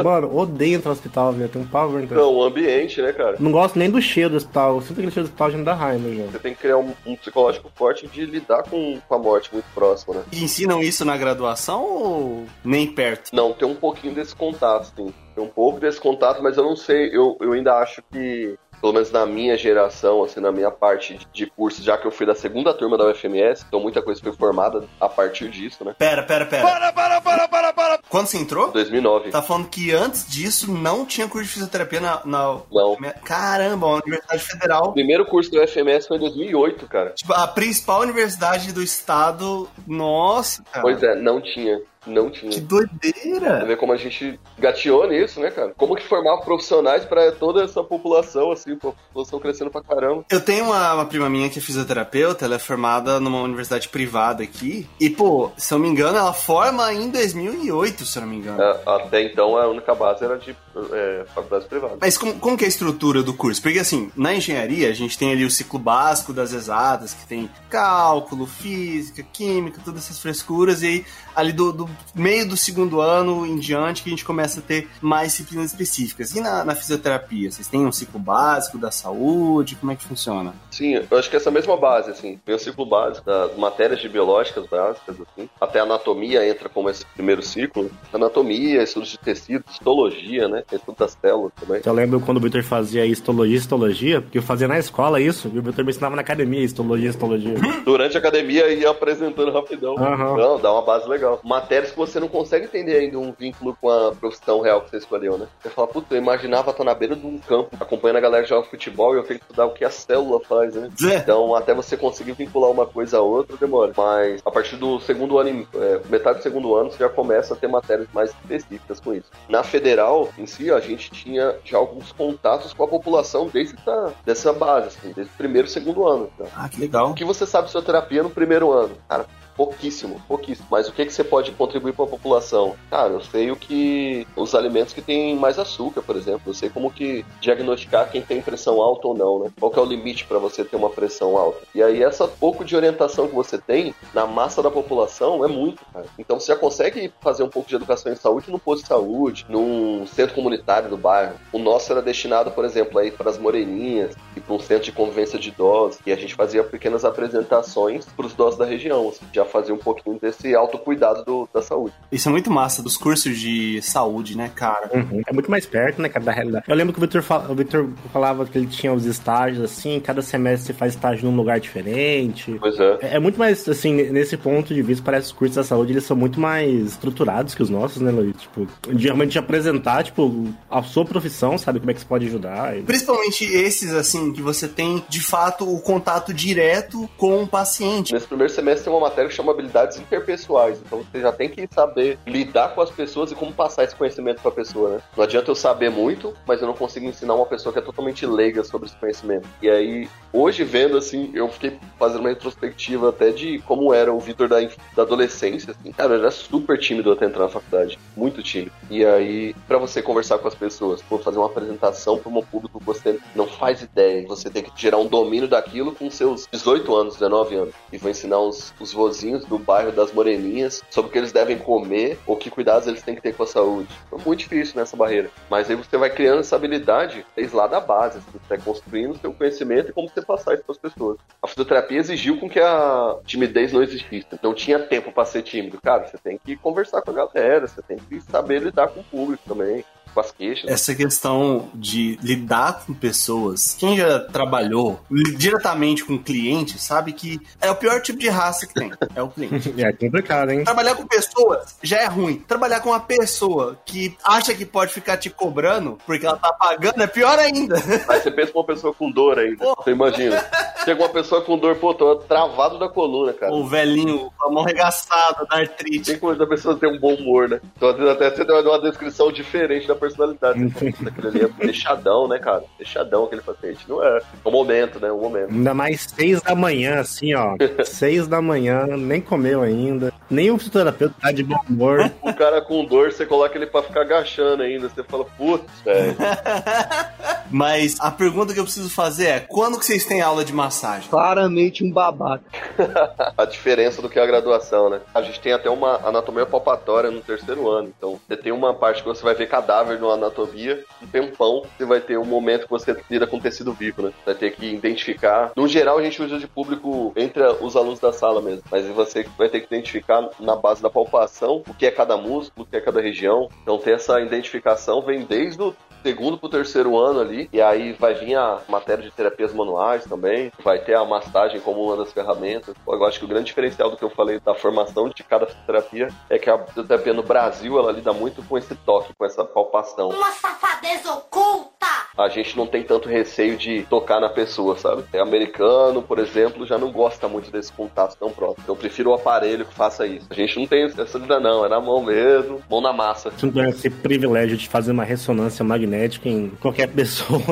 [0.04, 1.50] Mano, odeio entrar no hospital, velho.
[1.50, 2.18] Tem um pavor entrar.
[2.18, 3.36] Não, o ambiente, né, cara?
[3.40, 4.76] Não gosto nem do cheiro do hospital.
[4.76, 6.24] Eu sinto aquele cheiro me dá raiva já.
[6.26, 9.66] Você tem que criar um, um psicológico forte de lidar com, com a morte muito
[9.74, 10.24] próxima, né?
[10.32, 13.34] E ensinam isso na graduação ou nem perto?
[13.34, 15.14] Não, tem um pouquinho desse contato, sim.
[15.36, 18.94] Tem um pouco desse contato, mas eu não sei, eu, eu ainda acho que, pelo
[18.94, 22.26] menos na minha geração, assim, na minha parte de, de curso, já que eu fui
[22.26, 25.96] da segunda turma da UFMS, então muita coisa foi formada a partir disso, né?
[25.98, 26.64] Pera, pera, pera.
[26.64, 28.00] Para, para, para, para, para!
[28.10, 28.72] Quando você entrou?
[28.72, 29.32] 2009.
[29.32, 32.22] Tá falando que antes disso não tinha curso de fisioterapia na.
[32.26, 32.60] na...
[32.72, 32.98] Não.
[33.24, 34.90] Caramba, a Universidade Federal.
[34.90, 37.10] O primeiro curso da UFMS foi em 2008, cara.
[37.12, 39.70] Tipo, a principal universidade do estado.
[39.88, 40.82] Nossa, cara.
[40.82, 41.82] Pois é, não tinha.
[42.08, 42.52] Não tinha.
[42.52, 43.66] Que Você doideira!
[43.66, 45.74] vê como a gente gateou nisso, né, cara?
[45.76, 50.24] Como que formar profissionais pra toda essa população, assim, população crescendo pra caramba.
[50.30, 54.44] Eu tenho uma, uma prima minha que é fisioterapeuta, ela é formada numa universidade privada
[54.44, 54.88] aqui.
[55.00, 58.38] E, pô, se eu não me engano, ela forma em 2008, se eu não me
[58.38, 58.62] engano.
[58.62, 60.56] É, Até então a única base era de
[60.94, 61.98] é, faculdades privadas.
[62.00, 63.62] Mas como, como que é a estrutura do curso?
[63.62, 67.50] Porque assim, na engenharia a gente tem ali o ciclo básico das exatas, que tem
[67.70, 73.46] cálculo, física, química, todas essas frescuras, e aí ali do, do meio do segundo ano
[73.46, 76.36] em diante que a gente começa a ter mais disciplinas específicas.
[76.36, 79.76] E na, na fisioterapia, vocês têm um ciclo básico da saúde?
[79.76, 80.54] Como é que funciona?
[80.70, 84.10] Sim, eu acho que essa mesma base, assim, tem o ciclo básico das matérias de
[84.10, 87.90] biológicas básicas, assim, até a anatomia entra como esse primeiro ciclo.
[88.12, 90.64] Anatomia, estudos de tecido, histologia, né?
[90.72, 91.82] Estudo das células também.
[91.86, 95.60] Eu lembro quando o Victor fazia histologia, histologia, porque eu fazia na escola isso, e
[95.60, 97.56] o Victor me ensinava na academia histologia, histologia.
[97.84, 99.98] Durante a academia ia apresentando rapidão.
[99.98, 100.38] Aham.
[100.38, 101.40] Não, dá uma base legal.
[101.44, 104.98] Matérias que você não consegue entender ainda um vínculo com a profissão real que você
[104.98, 105.48] escolheu, né?
[105.62, 108.50] Você fala, puta, eu imaginava estar na beira de um campo, acompanhando a galera que
[108.50, 110.90] joga futebol e eu tenho que estudar o que a célula faz, né?
[111.00, 111.18] Zé.
[111.18, 113.94] Então, até você conseguir vincular uma coisa a outra, demora.
[113.96, 117.58] Mas a partir do segundo ano, é, metade do segundo ano, você já começa a
[117.58, 119.30] ter matérias mais específicas com isso.
[119.48, 124.14] Na federal, em si, a gente tinha já alguns contatos com a população desde essa,
[124.26, 126.30] dessa base, assim, desde o primeiro e segundo ano.
[126.34, 126.48] Então.
[126.56, 127.12] Ah, que legal.
[127.12, 128.96] O que você sabe de fisioterapia no primeiro ano?
[129.08, 129.26] Cara,
[129.60, 130.66] pouquíssimo, pouquíssimo.
[130.72, 132.78] Mas o que, que você pode contribuir para a população?
[132.90, 134.26] Cara, eu sei o que.
[134.34, 136.44] os alimentos que têm mais açúcar, por exemplo.
[136.48, 139.52] Eu sei como que diagnosticar quem tem pressão alta ou não, né?
[139.60, 141.60] Qual que é o limite para você ter uma pressão alta?
[141.76, 145.82] E aí, essa pouco de orientação que você tem na massa da população é muito,
[145.92, 146.06] cara.
[146.18, 149.46] Então você já consegue fazer um pouco de educação em saúde num posto de saúde,
[149.50, 151.36] num centro comunitário do bairro.
[151.52, 154.94] O nosso era destinado, por exemplo, aí para as moreninhas e para um centro de
[154.94, 156.00] convivência de idosos.
[156.06, 159.10] E a gente fazia pequenas apresentações para os idosos da região.
[159.10, 161.94] Assim, já fazia um pouquinho desse autocuidado do, da saúde.
[162.12, 164.90] Isso é muito massa dos cursos de saúde, né, cara?
[164.94, 165.22] Uhum.
[165.28, 166.66] É muito mais perto, né, cara, da realidade.
[166.68, 170.00] Eu lembro que o Victor, fala- o Victor falava que ele tinha os estágios, assim,
[170.00, 172.56] cada semestre você faz estágio num lugar diferente.
[172.60, 172.98] Pois é.
[173.02, 175.92] É é muito mais, assim, nesse ponto de vista, parece que os cursos da saúde,
[175.92, 178.36] eles são muito mais estruturados que os nossos, né, Luiz?
[178.38, 182.78] Tipo, de realmente apresentar, tipo, a sua profissão, sabe, como é que você pode ajudar.
[182.78, 188.14] E- Principalmente esses, assim, que você tem, de fato, o contato direto com o paciente.
[188.14, 190.82] Nesse primeiro semestre tem uma matéria chama habilidades interpessoais.
[190.86, 194.42] Então você já tem que saber lidar com as pessoas e como passar esse conhecimento
[194.42, 195.02] para a pessoa, né?
[195.16, 198.26] Não adianta eu saber muito, mas eu não consigo ensinar uma pessoa que é totalmente
[198.26, 199.48] leiga sobre esse conhecimento.
[199.62, 204.20] E aí, hoje vendo assim, eu fiquei fazendo uma retrospectiva até de como era o
[204.20, 204.60] Vitor da,
[204.96, 205.72] da adolescência.
[205.72, 205.92] Assim.
[205.92, 208.00] Cara, eu era super tímido até entrar na faculdade.
[208.16, 208.72] Muito tímido.
[208.90, 212.80] E aí, para você conversar com as pessoas, pô, fazer uma apresentação para um público
[212.80, 216.96] que você não faz ideia, você tem que gerar um domínio daquilo com seus 18
[216.96, 217.74] anos, 19 anos.
[217.92, 221.58] E vou ensinar os, os vozinhos do bairro das Moreninhas sobre o que eles devem
[221.58, 223.90] comer ou que cuidados eles têm que ter com a saúde.
[224.10, 225.30] Foi muito difícil nessa barreira.
[225.50, 228.18] Mas aí você vai criando essa habilidade desde lá da base.
[228.18, 231.18] assim, Você vai construindo seu conhecimento e como você passar isso para as pessoas.
[231.42, 234.28] A fisioterapia exigiu com que a timidez não existisse.
[234.42, 235.80] Não tinha tempo para ser tímido.
[235.82, 239.04] Cara, você tem que conversar com a galera, você tem que saber lidar com o
[239.04, 239.84] público também,
[240.20, 240.70] com as queixas.
[240.70, 245.00] Essa questão de lidar com pessoas, quem já trabalhou
[245.38, 248.92] diretamente com cliente sabe que é o pior tipo de raça que tem.
[249.16, 249.74] É o cliente.
[249.80, 250.64] É complicado, hein?
[250.64, 252.36] Trabalhar com pessoas já é ruim.
[252.40, 257.02] Trabalhar com uma pessoa que acha que pode ficar te cobrando porque ela tá pagando
[257.02, 257.76] é pior ainda.
[258.08, 259.58] Aí você pensa uma pessoa com dor ainda.
[259.58, 259.76] Pô.
[259.76, 260.44] Você imagina.
[260.84, 263.54] Chega uma pessoa com dor, pô, tô travado da coluna, cara.
[263.54, 266.12] O velhinho com a mão regaçada da artrite.
[266.12, 267.62] Tem como a pessoa ter um bom humor, né?
[267.78, 270.74] Então, às vezes, até você deu uma descrição diferente da personalidade.
[271.08, 272.64] Aquele ali é fechadão, né, cara?
[272.78, 273.86] Fechadão aquele paciente.
[273.88, 274.18] Não é.
[274.18, 275.12] É um momento, né?
[275.12, 275.52] Um momento.
[275.52, 277.56] Ainda mais seis da manhã, assim, ó.
[277.86, 280.14] seis da manhã, nem comeu ainda.
[280.30, 282.12] Nem o fisioterapeuta tá de bom humor.
[282.22, 284.88] O cara com dor, você coloca ele pra ficar agachando ainda.
[284.88, 286.16] Você fala, putz, velho.
[287.52, 291.10] Mas a pergunta que eu preciso fazer é: quando que vocês têm aula de massagem?
[291.10, 292.44] Claramente um babaca.
[293.38, 295.02] a diferença do que é a graduação, né?
[295.14, 297.92] A gente tem até uma anatomia palpatória no terceiro ano.
[297.98, 301.86] Então, você tem uma parte que você vai ver cadáver numa anatomia, um tempão, você
[301.86, 304.14] vai ter um momento que você lida com tecido vivo, né?
[304.26, 305.52] Vai ter que identificar.
[305.56, 308.64] No geral, a gente usa de público entre os alunos da sala mesmo.
[308.70, 312.66] Mas você vai ter que identificar na base da palpação o que é cada músculo,
[312.66, 313.50] o que é cada região.
[313.64, 318.14] Então, ter essa identificação vem desde o segundo pro terceiro ano ali, e aí vai
[318.14, 322.76] vir a matéria de terapias manuais também, vai ter a massagem como uma das ferramentas.
[322.88, 326.10] Eu acho que o grande diferencial do que eu falei da formação de cada fisioterapia
[326.30, 330.10] é que a fisioterapia no Brasil, ela lida muito com esse toque, com essa palpação.
[330.10, 331.70] Uma safadeza oculta!
[332.18, 335.06] a gente não tem tanto receio de tocar na pessoa, sabe?
[335.14, 338.58] É americano, por exemplo, já não gosta muito desse contato tão próximo.
[338.64, 340.28] Então eu prefiro o aparelho que faça isso.
[340.30, 343.32] A gente não tem essa vida não, é na mão mesmo, mão na massa.
[343.32, 345.89] Você não tem esse privilégio de fazer uma ressonância magnética
[346.28, 347.40] em qualquer pessoa.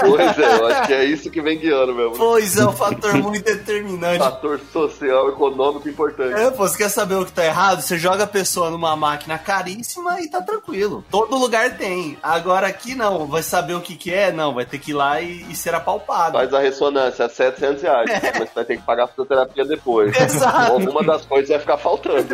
[0.00, 2.16] Pois é, eu acho que é isso que vem guiando mesmo.
[2.16, 4.18] Pois é, um fator muito determinante.
[4.18, 6.34] Fator social, econômico importante.
[6.34, 7.80] É, pô, você quer saber o que tá errado?
[7.80, 11.04] Você joga a pessoa numa máquina caríssima e tá tranquilo.
[11.10, 12.16] Todo lugar tem.
[12.22, 14.32] Agora aqui não, vai saber o que que é?
[14.32, 16.32] Não, vai ter que ir lá e, e ser apalpado.
[16.32, 18.10] Faz a ressonância, 700 reais.
[18.10, 20.18] Mas você vai ter que pagar a fisioterapia depois.
[20.18, 20.72] Exato.
[20.72, 22.26] Alguma das coisas vai ficar faltando.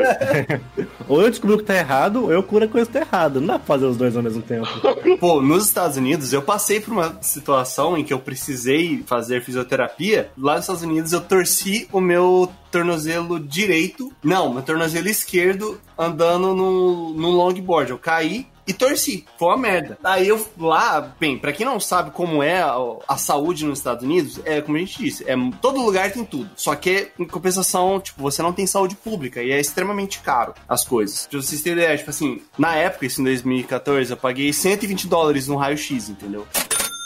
[1.08, 3.40] ou eu descubro o que tá errado, ou eu curo a coisa que tá errada.
[3.40, 4.68] Não dá pra fazer os dois ao mesmo tempo.
[5.18, 10.30] Pô, nos Estados Unidos eu passei por uma situação em que eu precisei fazer fisioterapia.
[10.36, 16.54] Lá nos Estados Unidos eu torci o meu tornozelo direito, não, meu tornozelo esquerdo andando
[16.54, 17.90] no, no longboard.
[17.90, 19.24] Eu caí e torci.
[19.38, 19.98] Foi uma merda.
[20.02, 22.76] Aí eu lá, bem, pra quem não sabe como é a,
[23.08, 26.50] a saúde nos Estados Unidos, é como a gente disse, é todo lugar tem tudo.
[26.56, 30.84] Só que em compensação, tipo, você não tem saúde pública e é extremamente caro as
[30.84, 31.26] coisas.
[31.26, 35.46] Pra vocês terem ideia, tipo assim, na época, isso em 2014, eu paguei 120 dólares
[35.46, 36.46] no raio-x, entendeu?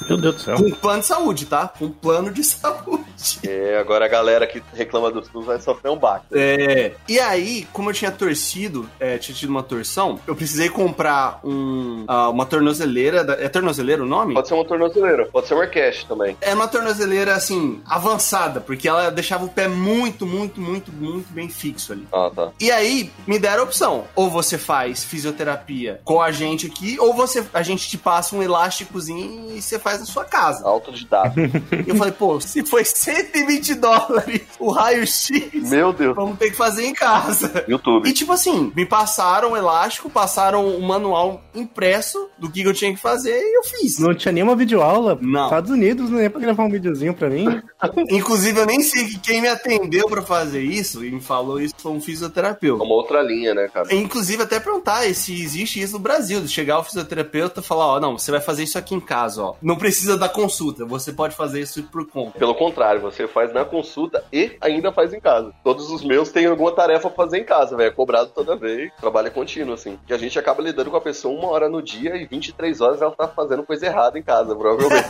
[0.09, 0.57] Meu Deus do céu.
[0.57, 1.69] Com plano de saúde, tá?
[1.79, 3.05] Com plano de saúde.
[3.47, 6.27] É, agora a galera que reclama do SUS vai sofrer um baque.
[6.33, 6.93] É.
[7.09, 12.05] E aí, como eu tinha torcido, é, tinha tido uma torção, eu precisei comprar um,
[12.09, 13.23] ah, uma tornozeleira.
[13.25, 14.35] da- É tornozeleira o nome?
[14.35, 16.37] Pode ser uma tornozeleira, pode ser um orquestra também.
[16.41, 21.49] É uma tornozeleira, assim, avançada, porque ela deixava o pé muito, muito, muito, muito bem
[21.49, 22.07] fixo ali.
[22.13, 22.51] Ah, tá.
[22.59, 24.05] E aí, me deram a opção.
[24.15, 28.43] Ou você faz fisioterapia com a gente aqui, ou você a gente te passa um
[28.43, 30.65] elásticozinho e você faz na sua casa.
[30.67, 31.35] Autodidata.
[31.87, 36.15] Eu falei, pô, se foi 120 dólares o raio-x, Meu Deus.
[36.15, 37.65] vamos ter que fazer em casa.
[37.67, 38.09] YouTube.
[38.09, 42.93] E tipo assim, me passaram o elástico, passaram o manual impresso do que eu tinha
[42.93, 43.99] que fazer e eu fiz.
[43.99, 45.19] Não tinha nenhuma videoaula.
[45.21, 45.45] Não.
[45.45, 47.61] Estados Unidos, não é pra gravar um videozinho pra mim.
[48.11, 51.75] Inclusive, eu nem sei que quem me atendeu pra fazer isso e me falou isso
[51.79, 52.83] foi um fisioterapeuta.
[52.85, 53.93] uma outra linha, né, cara?
[53.95, 58.01] Inclusive, até perguntar se existe isso no Brasil, de chegar o fisioterapeuta e falar, ó,
[58.01, 59.55] não, você vai fazer isso aqui em casa, ó.
[59.63, 62.39] Não precisa da consulta, você pode fazer isso por conta.
[62.39, 65.53] Pelo contrário, você faz na consulta e ainda faz em casa.
[65.65, 67.89] Todos os meus têm alguma tarefa pra fazer em casa, velho.
[67.89, 68.93] É cobrado toda vez.
[69.01, 69.99] Trabalho é contínuo, assim.
[70.07, 73.01] E a gente acaba lidando com a pessoa uma hora no dia e 23 horas
[73.01, 75.01] ela tá fazendo coisa errada em casa, provavelmente.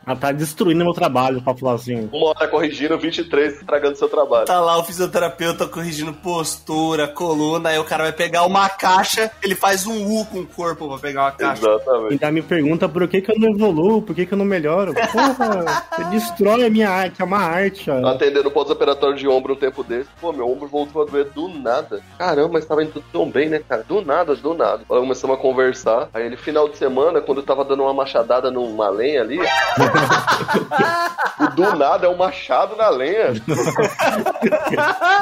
[0.06, 2.08] Ela tá destruindo meu trabalho, pra falar assim.
[2.12, 4.46] uma hora corrigindo, 23 estragando seu trabalho.
[4.46, 9.54] Tá lá o fisioterapeuta corrigindo postura, coluna, aí o cara vai pegar uma caixa, ele
[9.54, 11.68] faz um U com o corpo pra pegar uma caixa.
[11.68, 12.12] Exatamente.
[12.12, 14.94] Ainda me pergunta por que, que eu não evoluo, por que, que eu não melhoro.
[14.94, 18.08] Porra, você destrói a minha arte, é uma arte, ó.
[18.08, 20.08] Atendendo pós-operatório de ombro um tempo desse.
[20.20, 22.00] Pô, meu ombro voltou a doer do nada.
[22.18, 23.84] Caramba, mas tava indo tudo tão bem, né, cara?
[23.86, 24.82] Do nada, do nada.
[24.90, 26.08] Aí começamos a conversar.
[26.14, 29.38] Aí ele, final de semana, quando eu tava dando uma machadada numa lenha ali.
[31.40, 33.32] o do nada é um machado na lenha.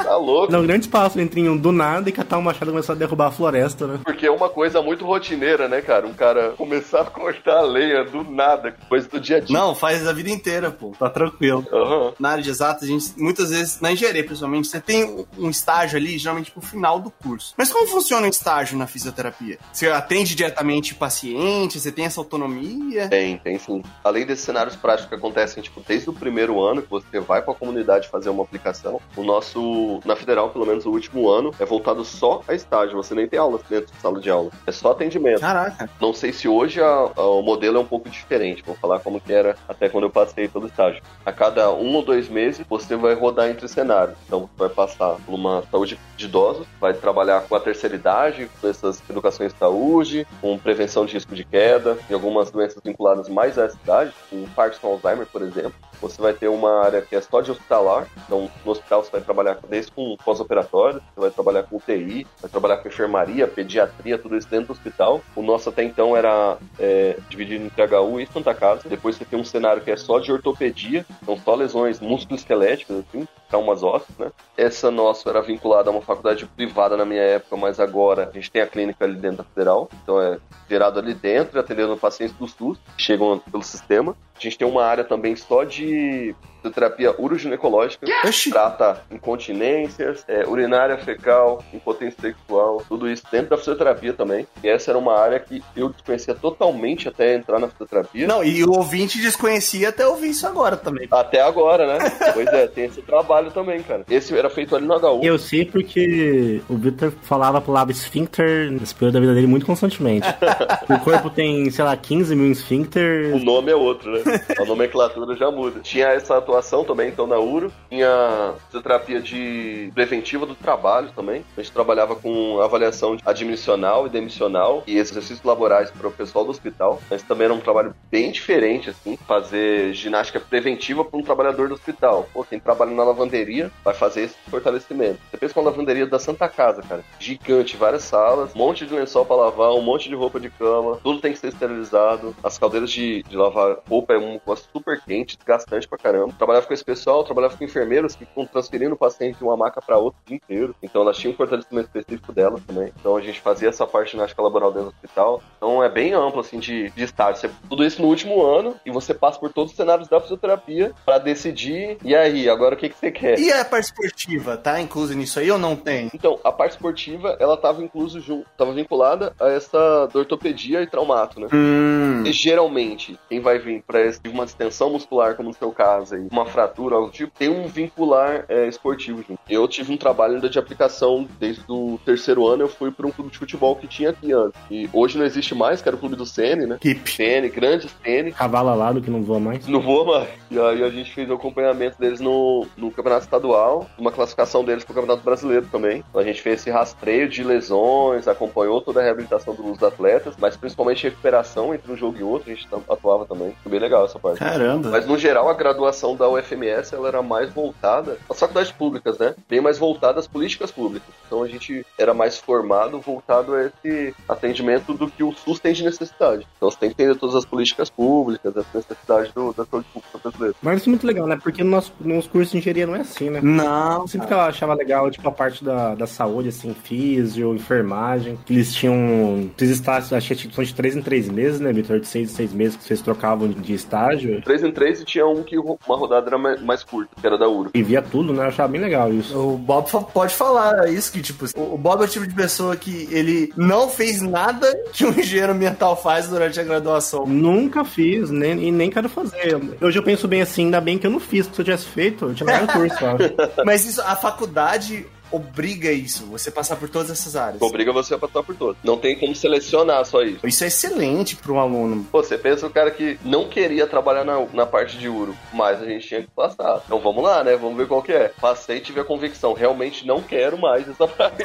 [0.03, 0.51] tá louco.
[0.51, 3.27] Não, grande espaço entre um do nada e catar um machado e começar a derrubar
[3.27, 3.99] a floresta, né?
[4.03, 6.07] Porque é uma coisa muito rotineira, né, cara?
[6.07, 9.57] Um cara começar a cortar a lenha do nada, coisa do dia a dia.
[9.57, 10.91] Não, faz a vida inteira, pô.
[10.97, 11.65] Tá tranquilo.
[11.71, 12.13] Aham.
[12.19, 15.03] Na área de exatas, a gente, muitas vezes, na engenharia principalmente, você tem
[15.37, 17.53] um- estágio ali, geralmente pro final do curso.
[17.57, 19.57] Mas como funciona o estágio na fisioterapia?
[19.73, 23.07] Você atende diretamente o paciente, você tem essa autonomia?
[23.09, 23.81] Tem, tem sim.
[24.03, 27.53] Além desses cenários práticos que acontecem, tipo, desde o primeiro ano que você vai pra
[27.53, 32.03] comunidade fazer uma aplicação, o nosso, na federal, pelo menos o último ano, é voltado
[32.05, 32.95] só a estágio.
[32.97, 34.51] Você nem tem aulas dentro de sala de aula.
[34.65, 35.39] É só atendimento.
[35.41, 35.89] Caraca.
[36.01, 38.63] Não sei se hoje a- a- o modelo é um pouco diferente.
[38.65, 41.01] Vou falar como que era até quando eu passei pelo estágio.
[41.25, 44.17] A cada um ou dois meses, você vai rodar entre cenários.
[44.25, 48.67] Então, vai passar por uma saúde de idosos, vai trabalhar com a terceira idade, com
[48.67, 53.57] essas educações de saúde, com prevenção de risco de queda e algumas doenças vinculadas mais
[53.57, 55.73] a essa idade, como Parkinson Alzheimer, por exemplo.
[56.01, 58.07] Você vai ter uma área que é só de hospitalar.
[58.25, 62.49] Então, no hospital você vai trabalhar desde com pós-operatório, você vai trabalhar com UTI, vai
[62.49, 65.21] trabalhar com enfermaria, pediatria, tudo isso dentro do hospital.
[65.35, 68.87] O nosso até então era é, dividido entre HU e Santa Casa.
[68.87, 73.27] Depois você tem um cenário que é só de ortopedia, então só lesões musculoesqueléticas, assim,
[73.49, 74.31] traumas ósseos, né?
[74.55, 78.51] Essa nossa era vinculada a uma faculdade privada na minha época, mas agora a gente
[78.51, 80.37] tem a clínica ali dentro da federal, então é
[80.69, 84.15] gerado ali dentro, atendendo pacientes do SUS, que chegam pelo sistema.
[84.35, 88.49] A gente tem uma área também só de fisioterapia uroginecológica, Oxi.
[88.49, 94.47] trata incontinências, é, urinária fecal, impotência sexual, tudo isso dentro da fisioterapia também.
[94.63, 98.27] E essa era uma área que eu desconhecia totalmente até entrar na fisioterapia.
[98.27, 101.07] Não, e o ouvinte desconhecia até ouvir isso agora também.
[101.11, 102.11] Até agora, né?
[102.33, 104.03] pois é, tem esse trabalho também, cara.
[104.09, 105.21] Esse era feito ali no HU.
[105.23, 109.65] Eu sei porque o Victor falava a palavra esfíncter nesse período da vida dele muito
[109.65, 110.27] constantemente.
[110.89, 113.43] o corpo tem, sei lá, 15 mil O esfíncter.
[113.43, 114.41] nome é outro, né?
[114.57, 115.79] A nomenclatura já muda.
[115.81, 117.71] Tinha essa atuação também, então, na URO.
[117.89, 121.45] Tinha fisioterapia de preventiva do trabalho também.
[121.55, 126.51] A gente trabalhava com avaliação admissional e demissional e exercícios laborais para o pessoal do
[126.51, 127.01] hospital.
[127.09, 131.75] Mas também era um trabalho bem diferente, assim, fazer ginástica preventiva para um trabalhador do
[131.75, 132.27] hospital.
[132.33, 135.19] Pô, quem trabalha na lavanderia vai fazer esse fortalecimento.
[135.29, 137.03] Você pensa com a lavanderia da Santa Casa, cara.
[137.19, 140.99] Gigante, várias salas, um monte de lençol para lavar, um monte de roupa de cama,
[141.03, 142.35] tudo tem que ser esterilizado.
[142.43, 146.33] As caldeiras de, de lavar roupa é um negócio super quente, desgastante pra caramba.
[146.39, 149.81] Trabalhava com esse pessoal, trabalhava com enfermeiros que ficam transferindo o paciente de uma maca
[149.81, 150.73] para outra o dia inteiro.
[150.81, 152.91] Então elas tinham um fortalecimento específico delas também.
[152.99, 155.43] Então a gente fazia essa parte de ginástica laboral dentro do hospital.
[155.57, 157.41] Então é bem amplo, assim, de, de estágio.
[157.41, 160.93] Você- tudo isso no último ano e você passa por todos os cenários da fisioterapia
[161.05, 163.37] para decidir, e aí, agora o que, que você quer?
[163.37, 166.09] E a parte esportiva, tá incluso nisso aí ou não tem?
[166.13, 171.39] Então, a parte esportiva, ela tava incluso junto, tava vinculada a essa ortopedia e traumato,
[171.39, 171.47] né?
[171.53, 172.23] Hum.
[172.25, 176.45] E geralmente, quem vai vir para uma distensão muscular, como no seu caso, aí, uma
[176.45, 179.39] fratura, algo do tipo, tem um vincular é, esportivo junto.
[179.49, 183.11] Eu tive um trabalho ainda de aplicação desde o terceiro ano, eu fui para um
[183.11, 184.59] clube de futebol que tinha aqui antes.
[184.69, 186.77] E hoje não existe mais, que era o clube do Sene, né?
[186.83, 187.11] Hip.
[187.11, 188.31] Sene, grande Sene.
[188.31, 189.67] Cavalo alado que não voa mais.
[189.67, 190.29] Não voa mais.
[190.51, 194.83] E aí a gente fez o acompanhamento deles no, no campeonato estadual, uma classificação deles
[194.83, 196.03] pro campeonato brasileiro também.
[196.13, 201.03] A gente fez esse rastreio de lesões, acompanhou toda a reabilitação dos atletas, mas principalmente
[201.03, 203.53] recuperação entre um jogo e outro, a gente atuava também.
[203.61, 204.39] Foi bem legal essa parte.
[204.39, 204.89] Caramba.
[204.89, 209.33] Mas no geral a graduação da UFMS ela era mais voltada às faculdades públicas, né?
[209.49, 211.09] Bem mais voltada às políticas públicas.
[211.25, 215.73] Então a gente era mais formado, voltado a esse atendimento do que o SUS tem
[215.73, 216.45] de necessidade.
[216.57, 220.17] Então você tem que entender todas as políticas públicas, as necessidades do, da saúde pública
[220.21, 220.55] brasileira.
[220.61, 221.39] Mas isso é muito legal, né?
[221.41, 223.39] Porque no nosso, nos cursos de engenharia não é assim, né?
[223.41, 224.07] Não.
[224.07, 228.53] Sempre que eu achava legal, tipo, a parte da, da saúde, assim, físio, enfermagem, que
[228.53, 229.49] eles tinham.
[229.57, 231.99] Esses estágios, acho que são de 3 em 3 meses, né, Vitor?
[231.99, 234.41] De 6 em 6 meses que vocês trocavam de estágio.
[234.41, 237.37] 3 em 3 e tinha um que uma rodada era mais, mais curta, que era
[237.37, 237.69] da URO.
[237.73, 238.43] E via tudo, né?
[238.43, 239.37] Eu achava bem legal isso.
[239.37, 243.07] O Bob pode falar isso, que tipo, o Bob é o tipo de pessoa que
[243.11, 247.25] ele não fez nada que um engenheiro ambiental faz durante a graduação.
[247.25, 249.59] Nunca fiz, nem, e nem quero fazer.
[249.79, 251.45] Hoje eu penso bem assim, ainda bem que eu não fiz.
[251.45, 253.33] Se eu tivesse feito, eu tinha ganhado o curso, acho.
[253.65, 257.61] Mas isso, a faculdade obriga isso, você passar por todas essas áreas.
[257.61, 258.77] Obriga você a passar por todos.
[258.83, 260.45] Não tem como selecionar só isso.
[260.45, 262.05] Isso é excelente para um aluno.
[262.11, 265.81] Pô, você pensa o cara que não queria trabalhar na, na parte de Uro, mas
[265.81, 266.81] a gente tinha que passar.
[266.85, 267.55] Então vamos lá, né?
[267.55, 268.31] Vamos ver qual que é.
[268.39, 269.53] Passei e tive a convicção.
[269.53, 271.43] Realmente não quero mais essa parte.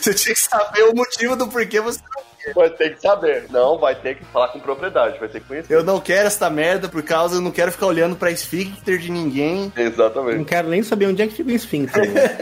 [0.00, 3.46] Você tinha que saber o motivo do porquê você não vai ter que saber.
[3.50, 5.72] Não, vai ter que falar com propriedade, vai ter que conhecer.
[5.72, 9.10] Eu não quero essa merda por causa, eu não quero ficar olhando pra esfíncter de
[9.10, 9.72] ninguém.
[9.74, 10.44] Não Exatamente.
[10.44, 12.10] quero nem saber onde é que fica o esfíncter.
[12.12, 12.38] né?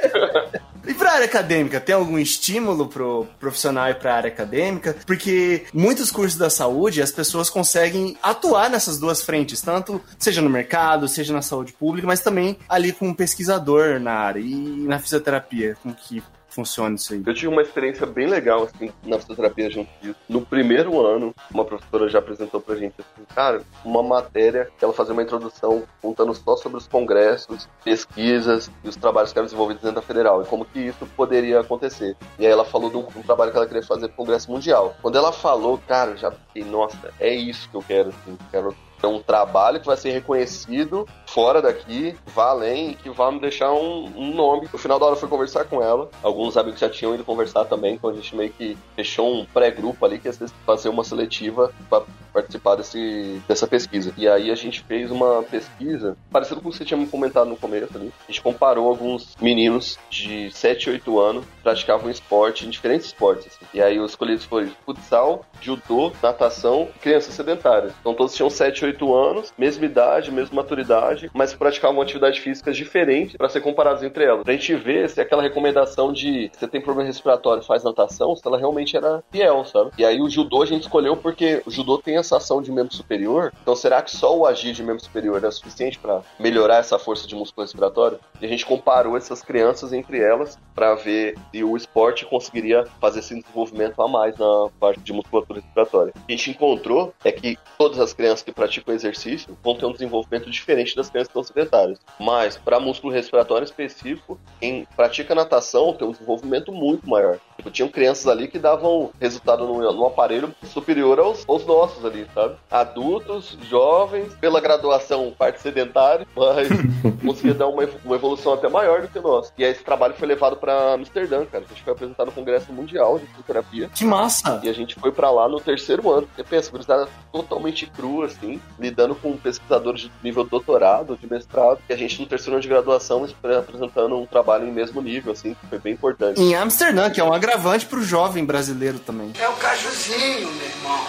[0.86, 4.96] E pra área acadêmica, tem algum estímulo pro profissional e pra área acadêmica?
[5.06, 10.48] Porque muitos cursos da saúde, as pessoas conseguem atuar nessas duas frentes, tanto seja no
[10.50, 14.54] mercado, seja na saúde pública, mas também ali com um pesquisador na área e
[14.86, 17.22] na fisioterapia, com que funciona isso aí.
[17.24, 20.16] Eu tive uma experiência bem legal, assim, na fisioterapia junto disso.
[20.28, 24.92] No primeiro ano, uma professora já apresentou pra gente, assim, cara, uma matéria que ela
[24.92, 29.82] fazia uma introdução contando só sobre os congressos, pesquisas e os trabalhos que eram desenvolvidos
[29.82, 32.16] dentro da federal e como que isso poderia acontecer.
[32.38, 34.96] E aí ela falou de um, trabalho que ela queria fazer pro Congresso Mundial.
[35.00, 39.08] Quando ela falou, cara, já fiquei, nossa, é isso que eu quero, assim, quero é
[39.08, 43.72] um trabalho que vai ser reconhecido fora daqui, vá além, e que vai me deixar
[43.72, 44.68] um, um nome.
[44.72, 46.10] No final da hora eu fui conversar com ela.
[46.22, 50.04] Alguns amigos já tinham ido conversar também, então a gente meio que fechou um pré-grupo
[50.04, 50.34] ali que ia
[50.66, 54.12] fazer uma seletiva para participar desse, dessa pesquisa.
[54.16, 57.48] E aí a gente fez uma pesquisa, parecido com o que você tinha me comentado
[57.48, 58.12] no começo ali.
[58.28, 63.46] A gente comparou alguns meninos de 7, 8 anos praticavam esporte em diferentes esportes.
[63.46, 63.66] assim.
[63.72, 67.92] E aí os escolhidos foram futsal, judô, natação crianças sedentárias.
[68.00, 73.36] Então todos tinham 7, 8 anos, mesma idade, mesma maturidade, mas praticavam atividades físicas diferentes
[73.36, 74.42] para ser comparados entre elas.
[74.42, 78.58] Pra gente ver se aquela recomendação de você tem problema respiratório, faz natação, se ela
[78.58, 79.90] realmente era fiel, sabe?
[79.98, 82.94] E aí o judô a gente escolheu porque o judô tem essa ação de membro
[82.94, 86.98] superior, então será que só o agir de membro superior é suficiente para melhorar essa
[86.98, 88.18] força de músculo respiratório?
[88.40, 93.20] E a gente comparou essas crianças entre elas para ver se o esporte conseguiria fazer
[93.20, 96.12] esse desenvolvimento a mais na parte de musculatura respiratória.
[96.16, 99.86] O que a gente encontrou é que todas as crianças que praticam exercício vão ter
[99.86, 101.98] um desenvolvimento diferente das crianças que estão sedentárias.
[102.18, 107.38] Mas, para músculo respiratório específico, quem pratica natação tem um desenvolvimento muito maior.
[107.56, 112.26] Tipo, tinham crianças ali que davam resultado no, no aparelho superior aos, aos nossos ali,
[112.34, 112.56] sabe?
[112.70, 116.68] Adultos, jovens, pela graduação, parte sedentária, mas
[117.24, 119.52] conseguia dar uma, uma evolução até maior do que nosso.
[119.58, 121.64] E aí esse trabalho foi levado para Amsterdã, cara.
[121.64, 123.90] A gente foi apresentado no Congresso Mundial de Fisioterapia.
[123.94, 124.60] Que massa!
[124.62, 126.28] E a gente foi para lá no terceiro ano.
[126.34, 131.92] Você pensa, gurizada totalmente crua, assim, lidando com pesquisadores de nível doutorado, de mestrado, e
[131.92, 133.26] a gente no terceiro ano de graduação
[133.58, 136.40] apresentando um trabalho em mesmo nível, assim, que foi bem importante.
[136.40, 139.32] Em Amsterdã, que é um agravante pro jovem brasileiro também.
[139.38, 141.06] É o cajuzinho, meu irmão.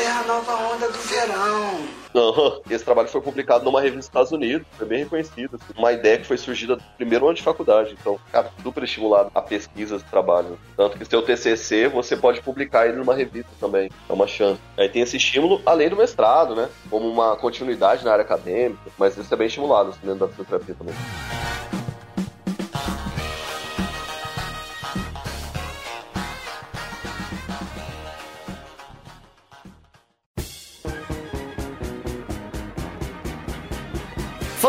[0.00, 1.78] É a nova onda do verão.
[2.70, 5.56] Esse trabalho foi publicado numa revista dos Estados Unidos, foi bem reconhecido.
[5.56, 5.78] Assim.
[5.78, 7.94] Uma ideia que foi surgida no primeiro ano de faculdade.
[8.00, 10.58] Então, cara, super estimulado a pesquisa esse trabalho.
[10.74, 13.90] Tanto que seu TCC, você pode publicar ele numa revista também.
[14.08, 14.58] É uma chance.
[14.78, 16.70] Aí tem esse estímulo, além do mestrado, né?
[16.88, 18.80] Como uma continuidade na área acadêmica.
[18.96, 20.94] Mas isso é bem estimulado assim, dentro da fisioterapia também.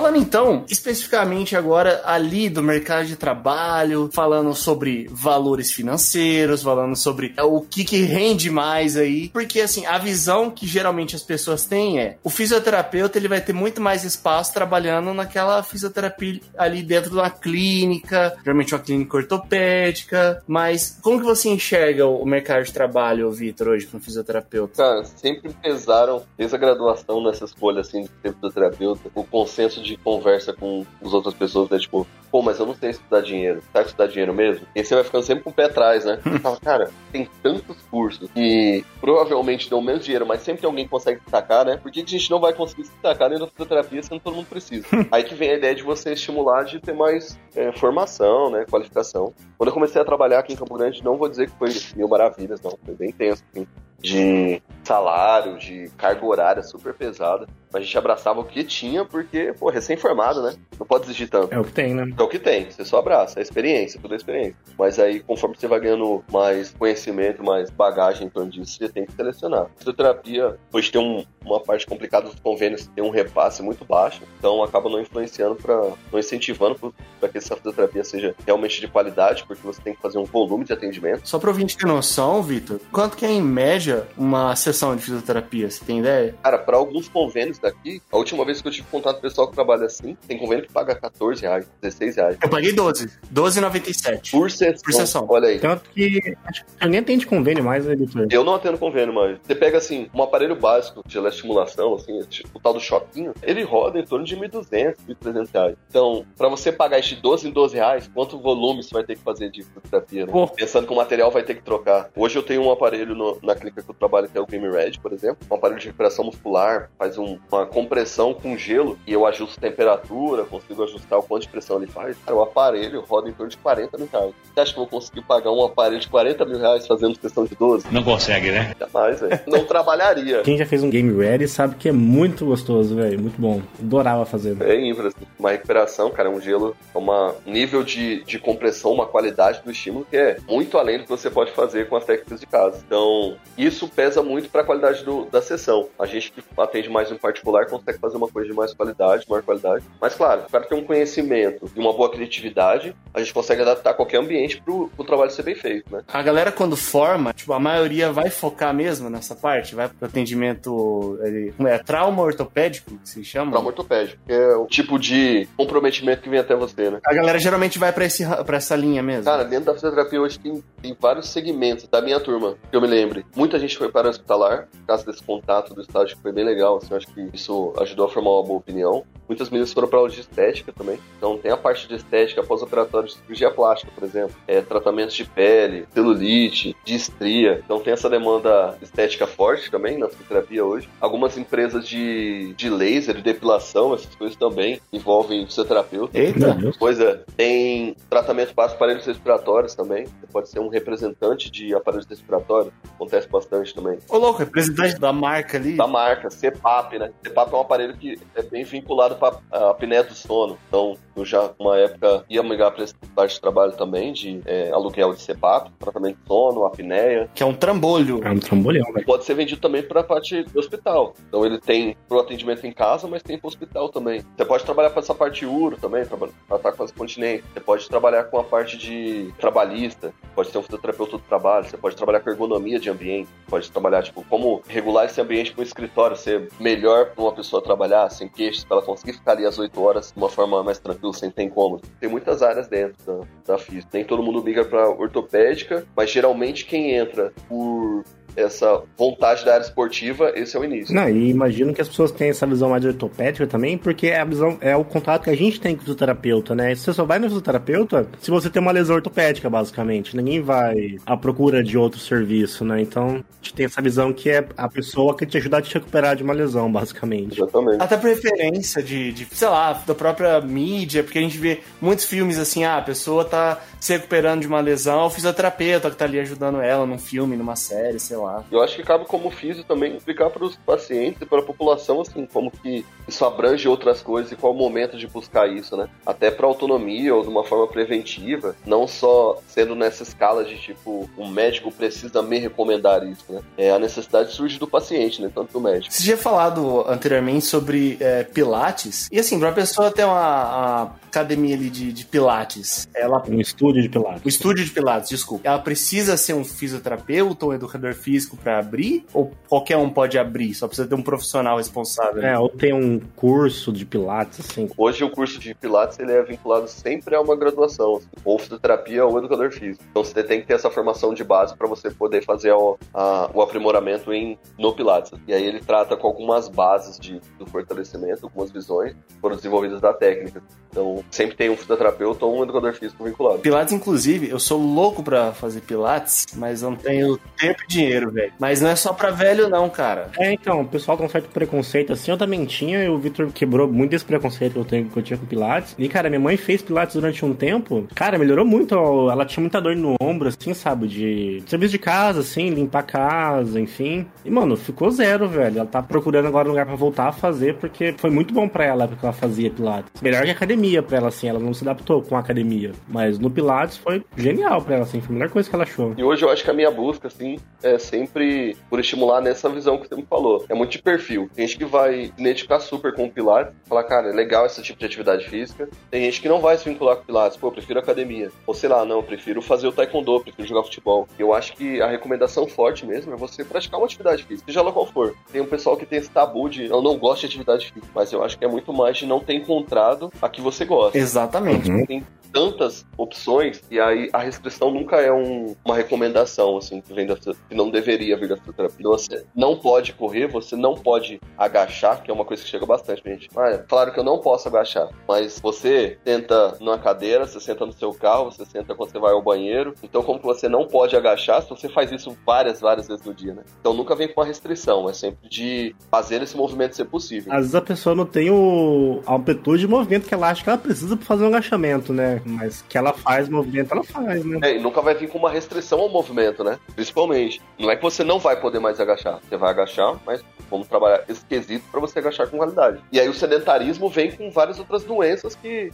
[0.02, 7.36] Falando então, especificamente agora ali do mercado de trabalho, falando sobre valores financeiros, falando sobre
[7.38, 12.00] o que, que rende mais aí, porque assim, a visão que geralmente as pessoas têm
[12.00, 17.18] é, o fisioterapeuta ele vai ter muito mais espaço trabalhando naquela fisioterapia ali dentro de
[17.18, 23.32] uma clínica, geralmente uma clínica ortopédica, mas como que você enxerga o mercado de trabalho,
[23.32, 24.78] Vitor, hoje como fisioterapeuta?
[24.78, 30.54] Cara, sempre pesaram, desde a graduação nessa escolha assim de fisioterapeuta, o consenso de conversa
[30.54, 31.78] com as outras pessoas, né?
[31.78, 33.62] Tipo, pô, mas eu não sei estudar dinheiro.
[33.74, 34.66] Sabe estudar dinheiro mesmo?
[34.76, 36.20] E aí você vai ficando sempre com o pé atrás, né?
[36.32, 40.86] Você fala, cara, tem tantos cursos que provavelmente dão menos dinheiro, mas sempre tem alguém
[40.86, 41.78] que consegue destacar, né?
[41.78, 44.36] Por que, que a gente não vai conseguir se destacar dentro da fisioterapia sendo todo
[44.36, 44.86] mundo precisa?
[45.12, 48.66] aí que vem a ideia de você estimular de ter mais é, formação, né?
[48.70, 49.34] Qualificação.
[49.58, 52.08] Quando eu comecei a trabalhar aqui em Campo Grande, não vou dizer que foi mil
[52.08, 52.78] maravilhas, não.
[52.86, 53.68] Foi bem tenso, assim
[54.02, 57.48] de salário, de carga horária super pesada.
[57.74, 60.56] A gente abraçava o que tinha, porque, pô, recém-formado, né?
[60.78, 61.54] Não pode exigir tanto.
[61.54, 62.12] É o que tem, né?
[62.18, 64.58] É o que tem, você só abraça, é experiência, tudo é experiência.
[64.78, 69.06] Mas aí, conforme você vai ganhando mais conhecimento, mais bagagem em torno disso, você tem
[69.06, 69.68] que selecionar.
[69.78, 74.62] Fisioterapia, hoje tem um, uma parte complicada dos convênios, tem um repasse muito baixo, então
[74.62, 75.76] acaba não influenciando para
[76.12, 80.18] não incentivando para que essa fisioterapia seja realmente de qualidade, porque você tem que fazer
[80.18, 81.22] um volume de atendimento.
[81.26, 85.70] Só para ouvinte ter noção, Vitor, quanto que é em média uma sessão de fisioterapia?
[85.70, 86.36] Você tem ideia?
[86.44, 89.48] Cara, para alguns convênios daqui, a última vez que eu tive contato com o pessoal
[89.48, 92.38] que trabalha assim, tem convênio que paga 14 reais, 16 reais.
[92.42, 93.08] Eu paguei 12.
[93.34, 94.32] 12,97.
[94.32, 94.82] Por sessão.
[94.84, 95.26] Por sessão.
[95.30, 95.60] Olha aí.
[95.60, 98.28] Tanto que acho que eu nem atende convênio mais, né, Vitor?
[98.30, 102.20] Eu não atendo convênio, mas você pega assim, um aparelho básico de estimulação, assim,
[102.54, 105.76] o tal do choquinho, ele roda em torno de 1.200, 1.300 reais.
[105.90, 109.16] Então, para você pagar isso de 12 em 12 reais, quanto volume você vai ter
[109.16, 110.34] que fazer de fisioterapia, né?
[110.56, 112.10] Pensando que o material vai ter que trocar.
[112.16, 114.70] Hoje eu tenho um aparelho no- na clínica que eu trabalho, que é o Game
[114.70, 119.14] Red, por exemplo, um aparelho de recuperação muscular, faz um- uma compressão com gelo e
[119.14, 122.16] eu ajusto a temperatura, consigo ajustar o quanto de pressão ele faz.
[122.26, 124.34] Cara, o aparelho roda em torno de 40 mil reais.
[124.54, 127.46] Você acha que eu vou conseguir pagar um aparelho de 40 mil reais fazendo sessão
[127.46, 127.86] de 12?
[127.92, 128.74] Não consegue, né?
[128.80, 129.40] Jamais, velho.
[129.48, 130.42] Não trabalharia.
[130.42, 133.20] Quem já fez um Game Ready sabe que é muito gostoso, velho.
[133.20, 133.62] Muito bom.
[133.80, 134.62] Adorava fazer.
[134.62, 135.26] É infra, assim.
[135.40, 139.72] Uma recuperação, cara, um gelo é uma- um nível de, de compressão, uma qualidade do
[139.72, 142.82] estímulo que é muito além do que você pode fazer com as técnicas de casa.
[142.86, 145.88] Então, isso pesa muito para a qualidade do- da sessão.
[146.00, 149.42] A gente que atende mais em particular consegue fazer uma coisa de mais qualidade, maior
[149.44, 149.84] qualidade.
[150.00, 154.18] Mas, claro, para ter um conhecimento e uma boa criatividade, a gente consegue adaptar qualquer
[154.18, 156.02] ambiente pro, pro trabalho ser bem feito, né?
[156.08, 159.76] A galera, quando forma, tipo, a maioria vai focar mesmo nessa parte?
[159.76, 161.20] Vai pro atendimento.
[161.58, 161.78] como é?
[161.80, 163.52] Trauma ortopédico, que se chama?
[163.52, 167.00] Trauma ortopédico, que é o tipo de comprometimento que vem até você, né?
[167.06, 169.26] A galera geralmente vai pra, esse, ra- pra essa linha mesmo.
[169.26, 172.88] Cara, dentro da fisioterapia hoje tem, tem vários segmentos da minha turma, que eu me
[172.88, 173.26] lembre.
[173.36, 176.44] Muita gente foi para o hospitalar, por causa desse contato do estágio que foi bem
[176.44, 179.04] legal, assim, acho que isso ajudou a formar uma boa opinião.
[179.28, 181.00] Muitas meninas foram para aula de estética também.
[181.18, 184.36] Então tem a parte de estética pós-operatória de cirurgia plástica, por exemplo.
[184.46, 187.62] É, tratamentos de pele, celulite, de estria.
[187.64, 190.90] Então tem essa demanda estética forte também na fisioterapia hoje.
[191.00, 196.18] Algumas empresas de, de laser, de depilação, essas coisas também envolvem fisioterapeuta.
[196.18, 196.58] Eita!
[196.78, 200.06] Pois é, tem tratamento para aparelhos respiratórios também.
[200.06, 203.51] Você pode ser um representante de aparelhos respiratórios, acontece bastante.
[203.52, 204.00] Bastante também.
[204.10, 205.76] Ô, louco, representante da marca ali.
[205.76, 207.12] Da marca, CPAP, né?
[207.22, 210.58] CPAP é um aparelho que é bem vinculado para a apneia do sono.
[210.68, 214.72] Então, eu já, uma época, ia migrar para esse parte de trabalho também, de é,
[214.72, 217.30] aluguel de CPAP, tratamento de sono, apneia.
[217.36, 218.22] Que é um trambolho.
[218.24, 219.06] É um trambolhão, velho.
[219.06, 221.14] Pode ser vendido também para a parte do hospital.
[221.28, 224.24] Então, ele tem pro atendimento em casa, mas tem pro hospital também.
[224.38, 227.44] Você pode trabalhar com essa parte uro também, trabalhar tratar com as continências.
[227.54, 231.78] Você pode trabalhar com a parte de trabalhista, pode ser um fisioterapeuta do trabalho, você
[231.78, 235.64] pode trabalhar com ergonomia de ambiente, pode trabalhar, tipo, como regular esse ambiente para o
[235.64, 239.60] escritório ser melhor para uma pessoa trabalhar, sem queixos, para ela conseguir ficar ali às
[239.60, 241.84] 8 horas de uma forma mais tranquila, sem ter incômodo.
[242.00, 243.90] Tem muitas áreas dentro da, da física.
[243.94, 248.06] Nem todo mundo migra para ortopédica, mas geralmente quem entra por
[248.36, 250.94] essa vontade da área esportiva, esse é o início.
[250.94, 254.26] Não, e imagino que as pessoas têm essa visão mais ortopédica também, porque é a
[254.26, 256.74] visão, é o contato que a gente tem com o fisioterapeuta, né?
[256.76, 260.16] Você só vai no fisioterapeuta se você tem uma lesão ortopédica, basicamente.
[260.16, 262.82] Ninguém vai à procura de outro serviço, né?
[262.82, 265.74] Então, a gente tem essa visão que é a pessoa que te ajuda a te
[265.74, 267.42] recuperar de uma lesão, basicamente.
[267.42, 267.82] Exatamente.
[267.82, 272.06] Até por referência de, de, sei lá, da própria mídia, porque a gente vê muitos
[272.06, 275.96] filmes assim, ah, a pessoa tá se recuperando de uma lesão, é o fisioterapeuta que
[275.96, 278.21] tá ali ajudando ela num filme, numa série, sei lá.
[278.52, 282.02] Eu acho que cabe como físico também explicar para os pacientes e para a população,
[282.02, 285.90] assim, como que isso abrange outras coisas e qual o momento de buscar isso, né?
[286.06, 291.10] Até para autonomia ou de uma forma preventiva, não só sendo nessa escala de tipo,
[291.18, 293.42] o médico precisa me recomendar isso, né?
[293.58, 295.32] É, a necessidade surge do paciente, né?
[295.34, 295.94] Tanto do médico.
[295.94, 300.96] Você tinha falado anteriormente sobre é, Pilates, e assim, para a pessoa ter uma, uma
[301.08, 304.24] academia ali de, de Pilates, ela Um estúdio de pilates.
[304.24, 305.48] o estúdio de Pilates, desculpa.
[305.48, 308.11] Ela precisa ser um fisioterapeuta ou um educador físico
[308.44, 309.06] pra abrir?
[309.14, 310.54] Ou qualquer um pode abrir?
[310.54, 312.24] Só precisa ter um profissional responsável?
[312.24, 314.70] É, ou tem um curso de pilates, assim.
[314.78, 319.06] Hoje o curso de Pilates ele é vinculado sempre a uma graduação, assim, ou fisioterapia
[319.06, 319.84] ou educador físico.
[319.90, 323.30] Então você tem que ter essa formação de base para você poder fazer o, a-
[323.34, 325.12] o aprimoramento em, no Pilates.
[325.28, 329.94] E aí ele trata com algumas bases de, do fortalecimento, algumas visões foram desenvolvidas da
[329.94, 330.42] técnica.
[330.70, 333.40] Então sempre tem um fisioterapeuta ou um educador físico vinculado.
[333.40, 338.01] Pilates, inclusive, eu sou louco pra fazer Pilates, mas eu não tenho tempo e dinheiro,
[338.10, 338.32] velho.
[338.40, 340.10] Mas não é só pra velho, não, cara.
[340.18, 343.32] É, então, o pessoal tem um certo preconceito assim, eu também tinha, e o Victor
[343.32, 345.76] quebrou muito esse preconceito que eu, tenho, que eu tinha com Pilates.
[345.78, 348.76] E, cara, minha mãe fez Pilates durante um tempo, cara, melhorou muito,
[349.10, 352.84] ela tinha muita dor no ombro, assim, sabe, de serviço de casa, assim, limpar a
[352.84, 354.06] casa, enfim.
[354.24, 355.60] E, mano, ficou zero, velho.
[355.60, 358.66] Ela tá procurando agora um lugar pra voltar a fazer, porque foi muito bom pra
[358.66, 360.02] ela, porque ela fazia Pilates.
[360.02, 362.72] Melhor que academia pra ela, assim, ela não se adaptou com a academia.
[362.88, 365.94] Mas no Pilates foi genial pra ela, assim, foi a melhor coisa que ela achou.
[365.98, 369.78] E hoje eu acho que a minha busca, assim, é sempre por estimular nessa visão
[369.78, 370.46] que você me falou.
[370.50, 371.30] É muito de perfil.
[371.36, 374.80] Tem gente que vai identificar super com o Pilates, falar, cara, é legal esse tipo
[374.80, 375.70] de atividade física.
[375.90, 378.32] Tem gente que não vai se vincular com o Pilates, pô, eu prefiro academia.
[378.48, 381.08] Ou sei lá, não, eu prefiro fazer o taekwondo, prefiro jogar futebol.
[381.20, 384.72] Eu acho que a recomendação forte mesmo é você praticar uma atividade física, seja ela
[384.72, 385.14] qual for.
[385.32, 388.12] Tem um pessoal que tem esse tabu de eu não gosto de atividade física, mas
[388.14, 390.98] eu acho que é muito mais de não ter encontrado a que você gosta.
[390.98, 391.86] Exatamente.
[391.86, 397.06] Tem tantas opções e aí a restrição nunca é um- uma recomendação assim que vem
[397.06, 398.88] da que não deveria vir da fisioterapia.
[398.88, 403.02] Você não pode correr, você não pode agachar, que é uma coisa que chega bastante,
[403.04, 403.30] gente.
[403.36, 407.74] Ah, claro que eu não posso agachar, mas você senta numa cadeira, você senta no
[407.74, 409.74] seu carro, você senta quando você vai ao banheiro.
[409.84, 413.14] Então como que você não pode agachar se você faz isso várias, várias vezes no
[413.14, 413.44] dia, né?
[413.60, 417.32] Então nunca vem com uma restrição, é sempre de fazer esse movimento ser possível.
[417.34, 420.50] Às vezes a pessoa não tem o a amplitude de movimento que ela acha que
[420.50, 422.22] ela precisa pra fazer um agachamento, né?
[422.26, 424.40] Mas que ela faz movimento, ela faz, né?
[424.44, 426.60] É, e nunca vai vir com uma restrição ao movimento, né?
[426.76, 427.42] Principalmente.
[427.60, 429.20] Não é que você não vai poder mais agachar.
[429.28, 432.82] Você vai agachar, mas vamos trabalhar esse quesito pra você agachar com qualidade.
[432.92, 435.72] E aí o sedentarismo vem com várias outras doenças que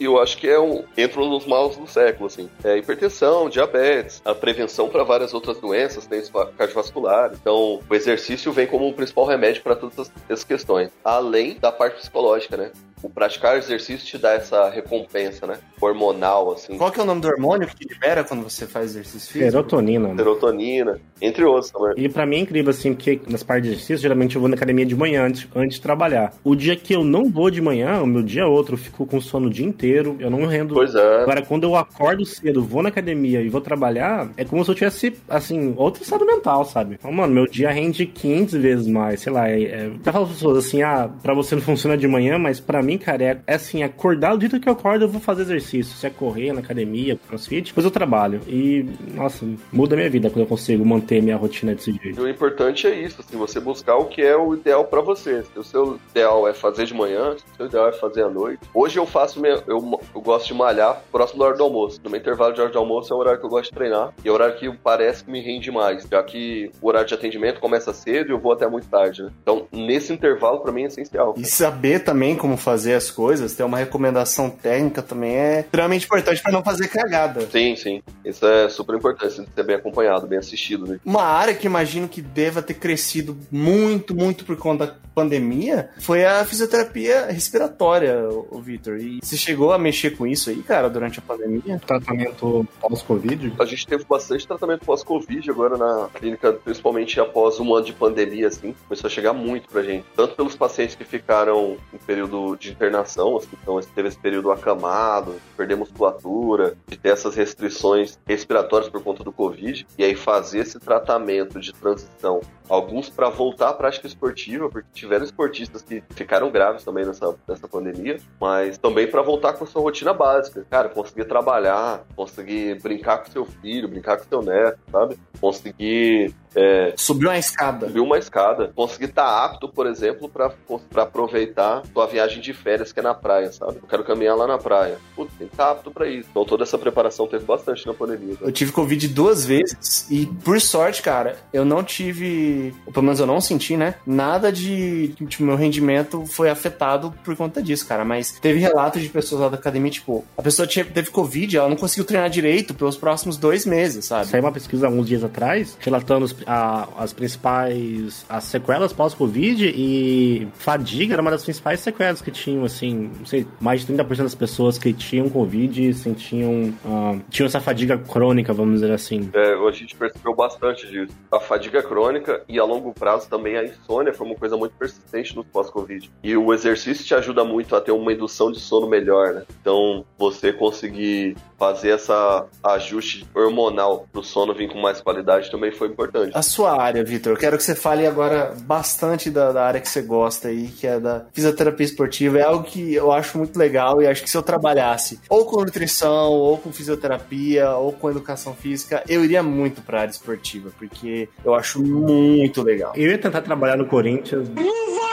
[0.00, 2.48] eu acho que é um, entram nos maus do século, assim.
[2.64, 6.22] É hipertensão, diabetes, a prevenção para várias outras doenças, né,
[6.56, 7.32] cardiovascular.
[7.34, 10.90] Então, o exercício vem como um principal remédio para todas essas questões.
[11.04, 12.70] Além da parte psicológica, né?
[13.02, 15.58] O praticar exercício te dá essa recompensa, né?
[15.80, 16.76] Hormonal, assim.
[16.76, 19.50] Qual que é o nome do hormônio que libera quando você faz exercício físico?
[19.50, 20.08] Serotonina.
[20.08, 20.14] né?
[20.16, 21.94] Serotonina, entre outros também.
[21.96, 24.56] E pra mim é incrível, assim, porque nas partes de exercício, geralmente eu vou na
[24.56, 26.32] academia de manhã antes, antes de trabalhar.
[26.44, 29.06] O dia que eu não vou de manhã, o meu dia é outro, eu fico
[29.06, 30.74] com sono o dia inteiro, eu não rendo.
[30.74, 31.22] Pois é.
[31.22, 34.74] Agora, quando eu acordo cedo, vou na academia e vou trabalhar, é como se eu
[34.74, 36.96] tivesse, assim, outro estado mental, sabe?
[36.98, 39.48] Então, mano, meu dia rende 500 vezes mais, sei lá.
[39.48, 39.86] É, é...
[39.86, 42.89] Eu falo para pessoas assim, ah, pra você não funciona de manhã, mas pra mim
[42.90, 45.94] mim, cara, é, é assim, acordar o dia que eu acordo, eu vou fazer exercício.
[45.94, 48.40] Se é correr na academia, crossfit, depois eu trabalho.
[48.48, 52.20] E, nossa, muda a minha vida quando eu consigo manter minha rotina desse jeito.
[52.20, 55.42] O importante é isso, assim, você buscar o que é o ideal para você.
[55.44, 58.28] Se o seu ideal é fazer de manhã, se o seu ideal é fazer à
[58.28, 58.60] noite.
[58.74, 62.00] Hoje eu faço, minha, eu, eu gosto de malhar próximo da hora do almoço.
[62.02, 64.12] No meu intervalo de hora de almoço é o horário que eu gosto de treinar
[64.24, 67.14] e é o horário que parece que me rende mais, já que o horário de
[67.14, 69.30] atendimento começa cedo e eu vou até muito tarde, né?
[69.42, 71.34] Então, nesse intervalo, para mim, é essencial.
[71.36, 76.42] E saber também como fazer as coisas, ter uma recomendação técnica também é extremamente importante
[76.42, 77.48] para não fazer cagada.
[77.50, 78.02] Sim, sim.
[78.24, 80.86] Isso é super importante, ser bem acompanhado, bem assistido.
[80.86, 81.00] Né?
[81.04, 86.24] Uma área que imagino que deva ter crescido muito, muito por conta da pandemia foi
[86.24, 88.98] a fisioterapia respiratória, o Vitor.
[88.98, 91.80] E você chegou a mexer com isso aí, cara, durante a pandemia?
[91.86, 93.54] Tratamento pós-Covid?
[93.58, 98.48] A gente teve bastante tratamento pós-Covid agora na clínica, principalmente após um ano de pandemia,
[98.48, 100.04] assim, começou a chegar muito pra gente.
[100.16, 105.34] Tanto pelos pacientes que ficaram em período de internação, assim, então teve esse período acamado,
[105.56, 110.78] perder musculatura, de ter essas restrições respiratórias por conta do Covid, e aí fazer esse
[110.78, 112.40] tratamento de transição
[112.70, 117.66] alguns para voltar à prática esportiva, porque tiveram esportistas que ficaram graves também nessa, nessa
[117.66, 120.64] pandemia, mas também para voltar com a sua rotina básica.
[120.70, 125.18] Cara, conseguir trabalhar, conseguir brincar com seu filho, brincar com seu neto, sabe?
[125.40, 127.86] Conseguir é, subir uma escada.
[127.86, 128.72] Subir uma escada.
[128.74, 133.14] Conseguir estar tá apto, por exemplo, para aproveitar sua viagem de férias que é na
[133.14, 133.78] praia, sabe?
[133.82, 134.98] Eu quero caminhar lá na praia.
[135.14, 136.28] Putz, tem que estar tá apto para isso.
[136.30, 138.36] Então toda essa preparação teve bastante na pandemia.
[138.40, 143.20] Eu tive Covid duas vezes e, por sorte, cara, eu não tive, ou pelo menos
[143.20, 143.94] eu não senti, né?
[144.06, 145.14] Nada de.
[145.28, 148.04] Tipo, meu rendimento foi afetado por conta disso, cara.
[148.04, 151.68] Mas teve relatos de pessoas lá da academia, tipo, a pessoa tinha, teve Covid, ela
[151.68, 154.26] não conseguiu treinar direito pelos próximos dois meses, sabe?
[154.26, 160.48] Saiu uma pesquisa alguns dias atrás, relatando os a, as principais as sequelas pós-Covid e
[160.54, 164.34] fadiga era uma das principais sequelas que tinham, assim, não sei, mais de 30% das
[164.34, 169.30] pessoas que tinham Covid sentiam, uh, tinham essa fadiga crônica, vamos dizer assim.
[169.32, 171.14] É, a gente percebeu bastante disso.
[171.30, 175.34] A fadiga crônica e a longo prazo também a insônia foi uma coisa muito persistente
[175.34, 176.10] no pós-Covid.
[176.22, 179.42] E o exercício te ajuda muito a ter uma indução de sono melhor, né?
[179.60, 185.88] Então, você conseguir fazer essa ajuste hormonal pro sono vir com mais qualidade também foi
[185.88, 186.29] importante.
[186.34, 190.02] A sua área, Vitor, quero que você fale agora bastante da, da, área que você
[190.02, 192.38] gosta aí, que é da fisioterapia esportiva.
[192.38, 195.60] É algo que eu acho muito legal e acho que se eu trabalhasse ou com
[195.64, 201.28] nutrição, ou com fisioterapia, ou com educação física, eu iria muito pra área esportiva, porque
[201.44, 202.92] eu acho muito legal.
[202.94, 204.48] Eu ia tentar trabalhar no Corinthians.
[204.48, 205.09] Não vai!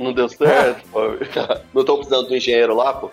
[0.00, 1.00] Não deu certo, pô.
[1.74, 3.08] Não tô precisando do engenheiro lá, pô.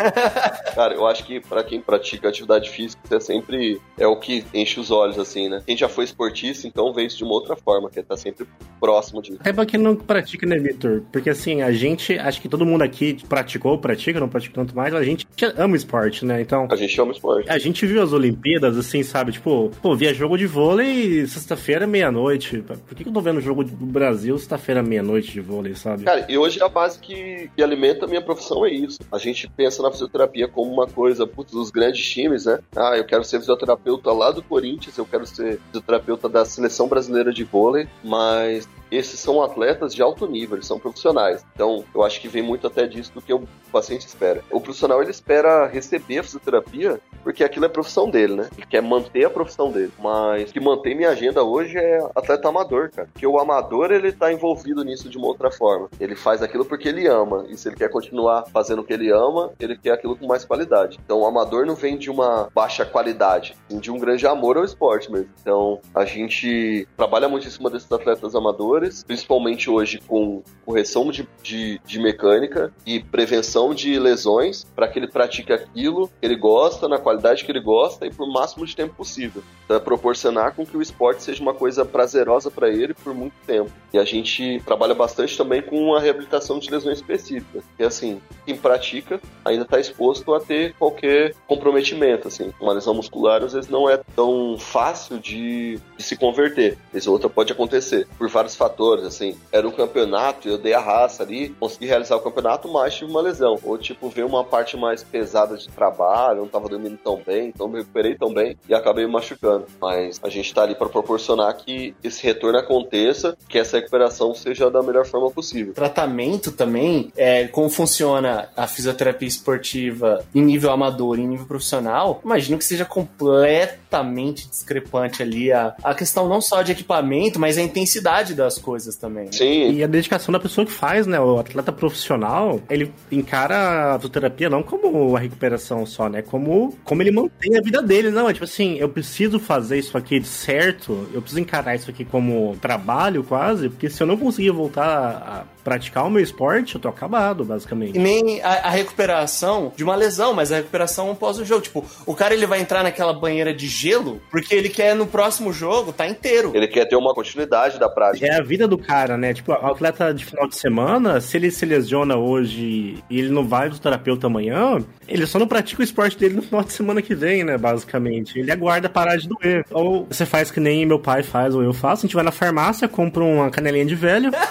[0.73, 4.79] Cara, eu acho que para quem pratica atividade física, é sempre é o que enche
[4.79, 5.61] os olhos, assim, né?
[5.65, 8.47] Quem já foi esportista, então vê isso de uma outra forma, que é tá sempre
[8.79, 9.39] próximo disso.
[9.43, 11.03] É pra quem não pratica, né, Vitor?
[11.11, 14.93] Porque assim, a gente, acho que todo mundo aqui praticou, pratica, não pratica tanto mais,
[14.93, 15.27] a gente
[15.57, 16.41] ama esporte, né?
[16.41, 16.67] Então.
[16.71, 17.49] A gente ama esporte.
[17.49, 19.33] A gente viu as Olimpíadas, assim, sabe?
[19.33, 22.61] Tipo, pô, via jogo de vôlei sexta-feira, meia-noite.
[22.61, 26.03] Por que, que eu tô vendo jogo do Brasil sexta-feira, meia-noite de vôlei, sabe?
[26.03, 28.99] Cara, e hoje a base que, que alimenta a minha profissão é isso.
[29.11, 32.59] A gente pensa na fisioterapia como uma coisa, putz, dos grandes times, né?
[32.75, 37.33] Ah, eu quero ser fisioterapeuta lá do Corinthians, eu quero ser fisioterapeuta da seleção brasileira
[37.33, 41.43] de vôlei, mas esses são atletas de alto nível, eles são profissionais.
[41.53, 43.33] Então, eu acho que vem muito até disso do que
[43.67, 44.43] o paciente espera.
[44.51, 48.49] O profissional, ele espera receber a fisioterapia porque aquilo é profissão dele, né?
[48.57, 49.91] Ele quer manter a profissão dele.
[49.99, 53.09] Mas o que mantém minha agenda hoje é atleta amador, cara.
[53.11, 55.89] Porque o amador, ele tá envolvido nisso de uma outra forma.
[55.99, 57.45] Ele faz aquilo porque ele ama.
[57.49, 60.45] E se ele quer continuar fazendo o que ele ama, ele quer aquilo com mais
[60.45, 60.99] qualidade.
[61.03, 65.11] Então, o amador não vem de uma baixa qualidade, de um grande amor ao esporte
[65.11, 65.29] mesmo.
[65.41, 71.27] Então, a gente trabalha muito em cima desses atletas amadores principalmente hoje com correção de,
[71.41, 76.87] de, de mecânica e prevenção de lesões, para que ele pratique aquilo que ele gosta,
[76.87, 79.43] na qualidade que ele gosta e por máximo de tempo possível.
[79.67, 83.71] Para proporcionar com que o esporte seja uma coisa prazerosa para ele por muito tempo.
[83.93, 87.63] E a gente trabalha bastante também com a reabilitação de lesões específicas.
[87.77, 92.27] E assim, quem pratica ainda está exposto a ter qualquer comprometimento.
[92.27, 96.77] Assim, uma lesão muscular às vezes não é tão fácil de, de se converter.
[96.93, 99.37] Esse outra pode acontecer por vários fatores, assim.
[99.51, 103.21] Era um campeonato, eu dei a raça ali, consegui realizar o campeonato, mas tive uma
[103.21, 103.46] lesão.
[103.63, 107.67] Ou, tipo, veio uma parte mais pesada de trabalho, não tava dormindo tão bem, então
[107.67, 109.65] me recuperei tão bem e acabei me machucando.
[109.79, 114.69] Mas a gente tá ali para proporcionar que esse retorno aconteça, que essa recuperação seja
[114.69, 115.73] da melhor forma possível.
[115.73, 118.49] Tratamento também, é, como funciona?
[118.55, 125.21] a fisioterapia esportiva em nível amador e em nível profissional, imagino que seja completamente discrepante
[125.21, 129.31] ali a, a questão não só de equipamento, mas a intensidade das coisas também.
[129.31, 129.71] Sim.
[129.71, 131.19] E a dedicação da pessoa que faz, né?
[131.19, 136.21] O atleta profissional, ele encara a fisioterapia não como a recuperação só, né?
[136.21, 138.09] Como, como ele mantém a vida dele.
[138.09, 142.03] Não, é tipo assim, eu preciso fazer isso aqui certo, eu preciso encarar isso aqui
[142.03, 146.81] como trabalho quase, porque se eu não conseguir voltar a praticar o meu esporte, eu
[146.81, 147.97] tô acabado, basicamente.
[147.97, 151.61] E nem a, a recuperação de uma lesão, mas a recuperação após o jogo.
[151.61, 155.51] Tipo, o cara ele vai entrar naquela banheira de gelo porque ele quer no próximo
[155.51, 156.53] jogo tá inteiro.
[156.55, 158.25] Ele quer ter uma continuidade da prática.
[158.25, 159.33] É a vida do cara, né?
[159.33, 163.45] Tipo, o atleta de final de semana, se ele se lesiona hoje e ele não
[163.45, 167.01] vai do terapeuta amanhã, ele só não pratica o esporte dele no final de semana
[167.01, 167.57] que vem, né?
[167.57, 168.39] Basicamente.
[168.39, 169.65] Ele aguarda parar de doer.
[169.71, 172.31] Ou você faz que nem meu pai faz ou eu faço, a gente vai na
[172.31, 174.31] farmácia, compra uma canelinha de velho.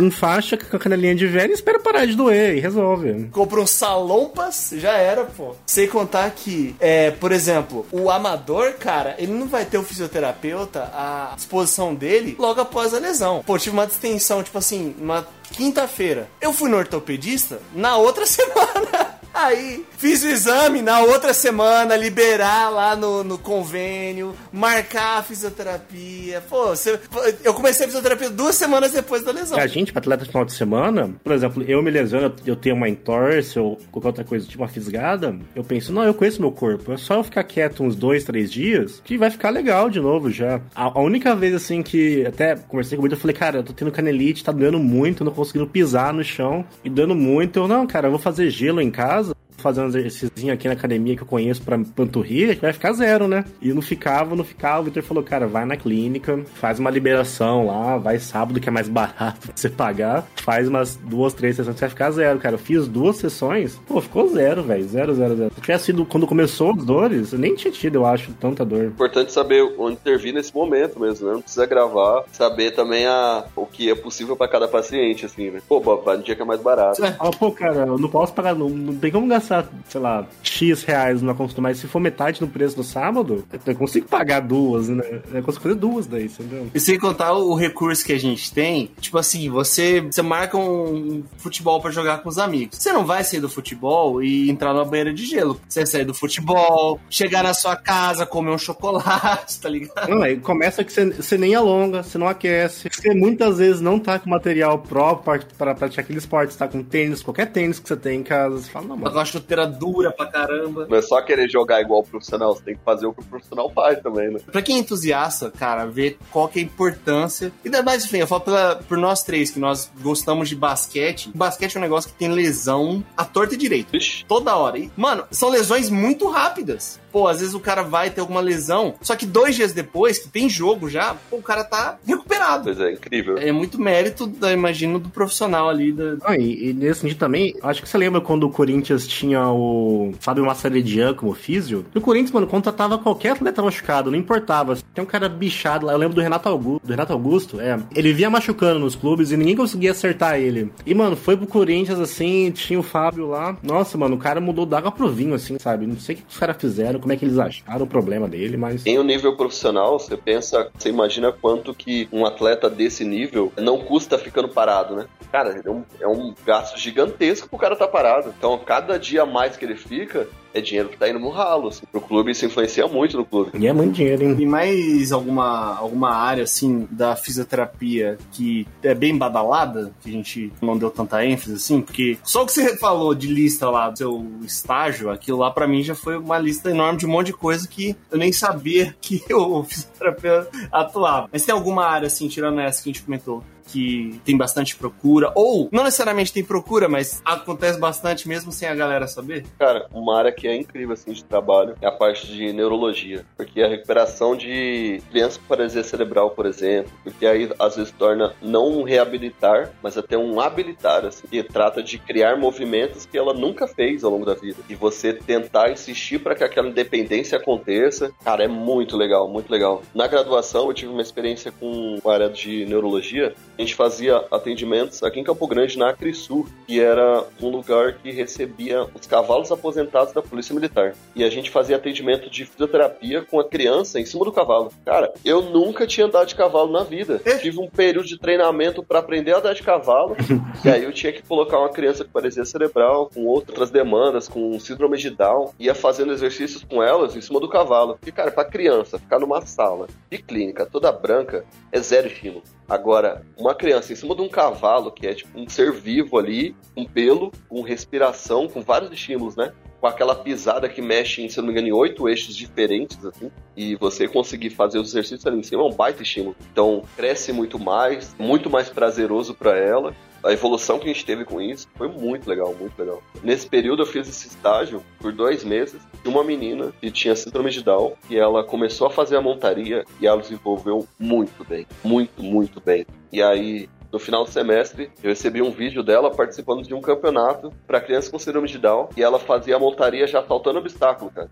[0.00, 3.28] enfaixa com a canelinha de velho e espera parar de doer e resolve.
[3.32, 5.54] Compra um salompas, já era, pô.
[5.66, 10.90] Sem contar que, é, por exemplo, o amador, cara, ele não vai ter o fisioterapeuta
[10.94, 13.42] à disposição dele logo após a lesão.
[13.46, 16.28] Pô, tive uma distensão, tipo assim, uma quinta-feira.
[16.40, 19.17] Eu fui no ortopedista na outra semana.
[19.40, 26.42] Aí, fiz o exame na outra semana, liberar lá no, no convênio, marcar a fisioterapia.
[26.50, 26.98] Pô, você,
[27.44, 29.56] eu comecei a fisioterapia duas semanas depois da lesão.
[29.56, 32.74] A gente, para atleta de final de semana, por exemplo, eu me lesiono, eu tenho
[32.74, 36.50] uma entorse ou qualquer outra coisa, tipo uma fisgada, eu penso, não, eu conheço meu
[36.50, 40.00] corpo, é só eu ficar quieto uns dois, três dias que vai ficar legal de
[40.00, 40.60] novo já.
[40.74, 43.72] A, a única vez, assim, que até conversei com o eu falei, cara, eu tô
[43.72, 47.60] tendo canelite, tá doendo muito, não conseguindo pisar no chão e dando muito.
[47.60, 49.27] Eu, não, cara, eu vou fazer gelo em casa
[49.58, 53.28] fazer um exercício aqui na academia que eu conheço pra panturrilha, que vai ficar zero,
[53.28, 53.44] né?
[53.60, 54.80] E não ficava, não ficava.
[54.80, 58.72] O Victor falou, cara, vai na clínica, faz uma liberação lá, vai sábado, que é
[58.72, 62.54] mais barato pra você pagar, faz umas duas, três sessões que vai ficar zero, cara.
[62.54, 64.88] Eu fiz duas sessões, pô, ficou zero, velho.
[64.88, 65.52] Zero, zero, zero.
[65.54, 68.84] Se tivesse sido quando começou as dores, eu nem tinha tido, eu acho, tanta dor.
[68.84, 71.34] Importante saber onde intervir nesse momento mesmo, né?
[71.34, 75.60] Não precisa gravar, saber também a, o que é possível pra cada paciente, assim, né?
[75.68, 77.02] Pô, vai no dia que é mais barato.
[77.04, 80.26] Ah, pô, cara, eu não posso pagar, não, não tem como gastar gastar, sei lá,
[80.42, 84.40] X reais numa consulta, mas se for metade no preço do sábado, eu consigo pagar
[84.40, 85.02] duas, né?
[85.32, 86.70] Eu consigo fazer duas daí, entendeu?
[86.74, 91.24] E sem contar o recurso que a gente tem, tipo assim, você, você marca um
[91.38, 92.78] futebol para jogar com os amigos.
[92.78, 95.60] Você não vai sair do futebol e entrar numa banheira de gelo.
[95.68, 100.08] Você vai sair do futebol, chegar na sua casa, comer um chocolate, tá ligado?
[100.08, 102.88] Não, aí começa que você, você nem alonga, você não aquece.
[102.90, 106.82] Você muitas vezes não tá com material próprio para praticar aquele esporte, você tá com
[106.82, 108.58] tênis, qualquer tênis que você tem em casa.
[108.58, 109.04] Você fala, não, mano.
[109.04, 110.86] Tá chuteira dura pra caramba.
[110.88, 113.24] Não é só querer jogar igual o profissional, você tem que fazer o que o
[113.24, 114.40] profissional faz também, né?
[114.50, 117.52] Pra quem é entusiasta, cara, ver qual que é a importância.
[117.64, 121.30] E ainda mais, enfim, eu falo pela, por nós três, que nós gostamos de basquete.
[121.34, 123.96] Basquete é um negócio que tem lesão à torta e direito.
[123.96, 124.24] Ixi.
[124.26, 124.78] Toda hora.
[124.78, 127.00] E, mano, são lesões muito rápidas.
[127.12, 130.28] Pô, às vezes o cara vai ter alguma lesão, só que dois dias depois, que
[130.28, 132.64] tem jogo já, pô, o cara tá recuperado.
[132.64, 133.38] Pois é, incrível.
[133.38, 135.92] É muito mérito, da, imagino, do profissional ali.
[135.92, 136.16] Da...
[136.24, 140.12] Ah, e, e nesse sentido também, acho que você lembra quando o Corinthians tinha o
[140.20, 141.84] Fábio Massaredian como físio?
[141.94, 144.76] E o Corinthians, mano, contratava qualquer atleta machucado, não importava.
[144.94, 147.78] Tem um cara bichado lá, eu lembro do Renato Augusto, do Renato Augusto, é.
[147.94, 150.70] Ele via machucando nos clubes e ninguém conseguia acertar ele.
[150.84, 153.56] E, mano, foi pro Corinthians, assim, tinha o Fábio lá.
[153.62, 155.86] Nossa, mano, o cara mudou d'água pro vinho, assim, sabe?
[155.86, 158.56] Não sei o que os caras fizeram, como é que eles acharam o problema dele,
[158.56, 158.84] mas...
[158.86, 163.78] Em um nível profissional, você pensa, você imagina quanto que um atleta desse nível não
[163.78, 165.06] custa ficando parado, né?
[165.30, 168.32] Cara, é um, é um gasto gigantesco pro cara tá parado.
[168.36, 171.68] Então, cada dia mais que ele fica, é dinheiro que tá indo no ralo.
[171.68, 171.86] Assim.
[171.90, 173.50] Pro clube isso influencia muito no clube.
[173.54, 174.36] E é muito dinheiro, hein?
[174.38, 180.52] E mais alguma, alguma área, assim, da fisioterapia que é bem badalada, que a gente
[180.60, 183.98] não deu tanta ênfase, assim, porque só o que você falou de lista lá do
[183.98, 187.32] seu estágio, aquilo lá para mim já foi uma lista enorme de um monte de
[187.32, 191.28] coisa que eu nem sabia que o fisioterapeuta atuava.
[191.32, 195.30] Mas tem alguma área, assim, tirando essa que a gente comentou, que tem bastante procura,
[195.34, 199.44] ou não necessariamente tem procura, mas acontece bastante mesmo sem a galera saber?
[199.58, 203.62] Cara, uma área que é incrível assim de trabalho é a parte de neurologia, porque
[203.62, 208.68] a recuperação de criança com paralisia cerebral, por exemplo, porque aí às vezes torna não
[208.68, 213.66] um reabilitar, mas até um habilitar, assim, que trata de criar movimentos que ela nunca
[213.66, 214.58] fez ao longo da vida.
[214.68, 219.82] E você tentar insistir para que aquela independência aconteça, cara, é muito legal, muito legal.
[219.94, 225.02] Na graduação eu tive uma experiência com a área de neurologia a gente fazia atendimentos
[225.02, 230.14] aqui em Campo Grande, na Acrisul, que era um lugar que recebia os cavalos aposentados
[230.14, 230.94] da Polícia Militar.
[231.14, 234.72] E a gente fazia atendimento de fisioterapia com a criança em cima do cavalo.
[234.84, 237.20] Cara, eu nunca tinha andado de cavalo na vida.
[237.40, 240.16] Tive um período de treinamento para aprender a andar de cavalo,
[240.64, 244.58] e aí eu tinha que colocar uma criança com parecia cerebral, com outras demandas, com
[244.60, 247.94] síndrome de Down, ia fazendo exercícios com elas em cima do cavalo.
[247.94, 252.42] Porque, cara, pra criança ficar numa sala de clínica toda branca é zero estímulo.
[252.68, 256.54] Agora, uma criança em cima de um cavalo, que é tipo um ser vivo ali,
[256.74, 259.52] com pelo, com respiração, com vários estímulos, né?
[259.80, 263.30] Com aquela pisada que mexe em, se não me engano, em oito eixos diferentes, assim,
[263.56, 266.36] e você conseguir fazer os exercícios ali em cima é um baita estímulo.
[266.52, 269.94] Então, cresce muito mais, muito mais prazeroso para ela.
[270.22, 273.02] A evolução que a gente teve com isso foi muito legal, muito legal.
[273.22, 277.50] Nesse período eu fiz esse estágio por dois meses de uma menina que tinha síndrome
[277.50, 282.22] de Down e ela começou a fazer a montaria e ela desenvolveu muito bem, muito,
[282.22, 282.86] muito bem.
[283.12, 287.52] E aí no final do semestre, eu recebi um vídeo dela participando de um campeonato
[287.66, 291.30] para crianças com síndrome de Down e ela fazia a montaria já saltando obstáculo, cara.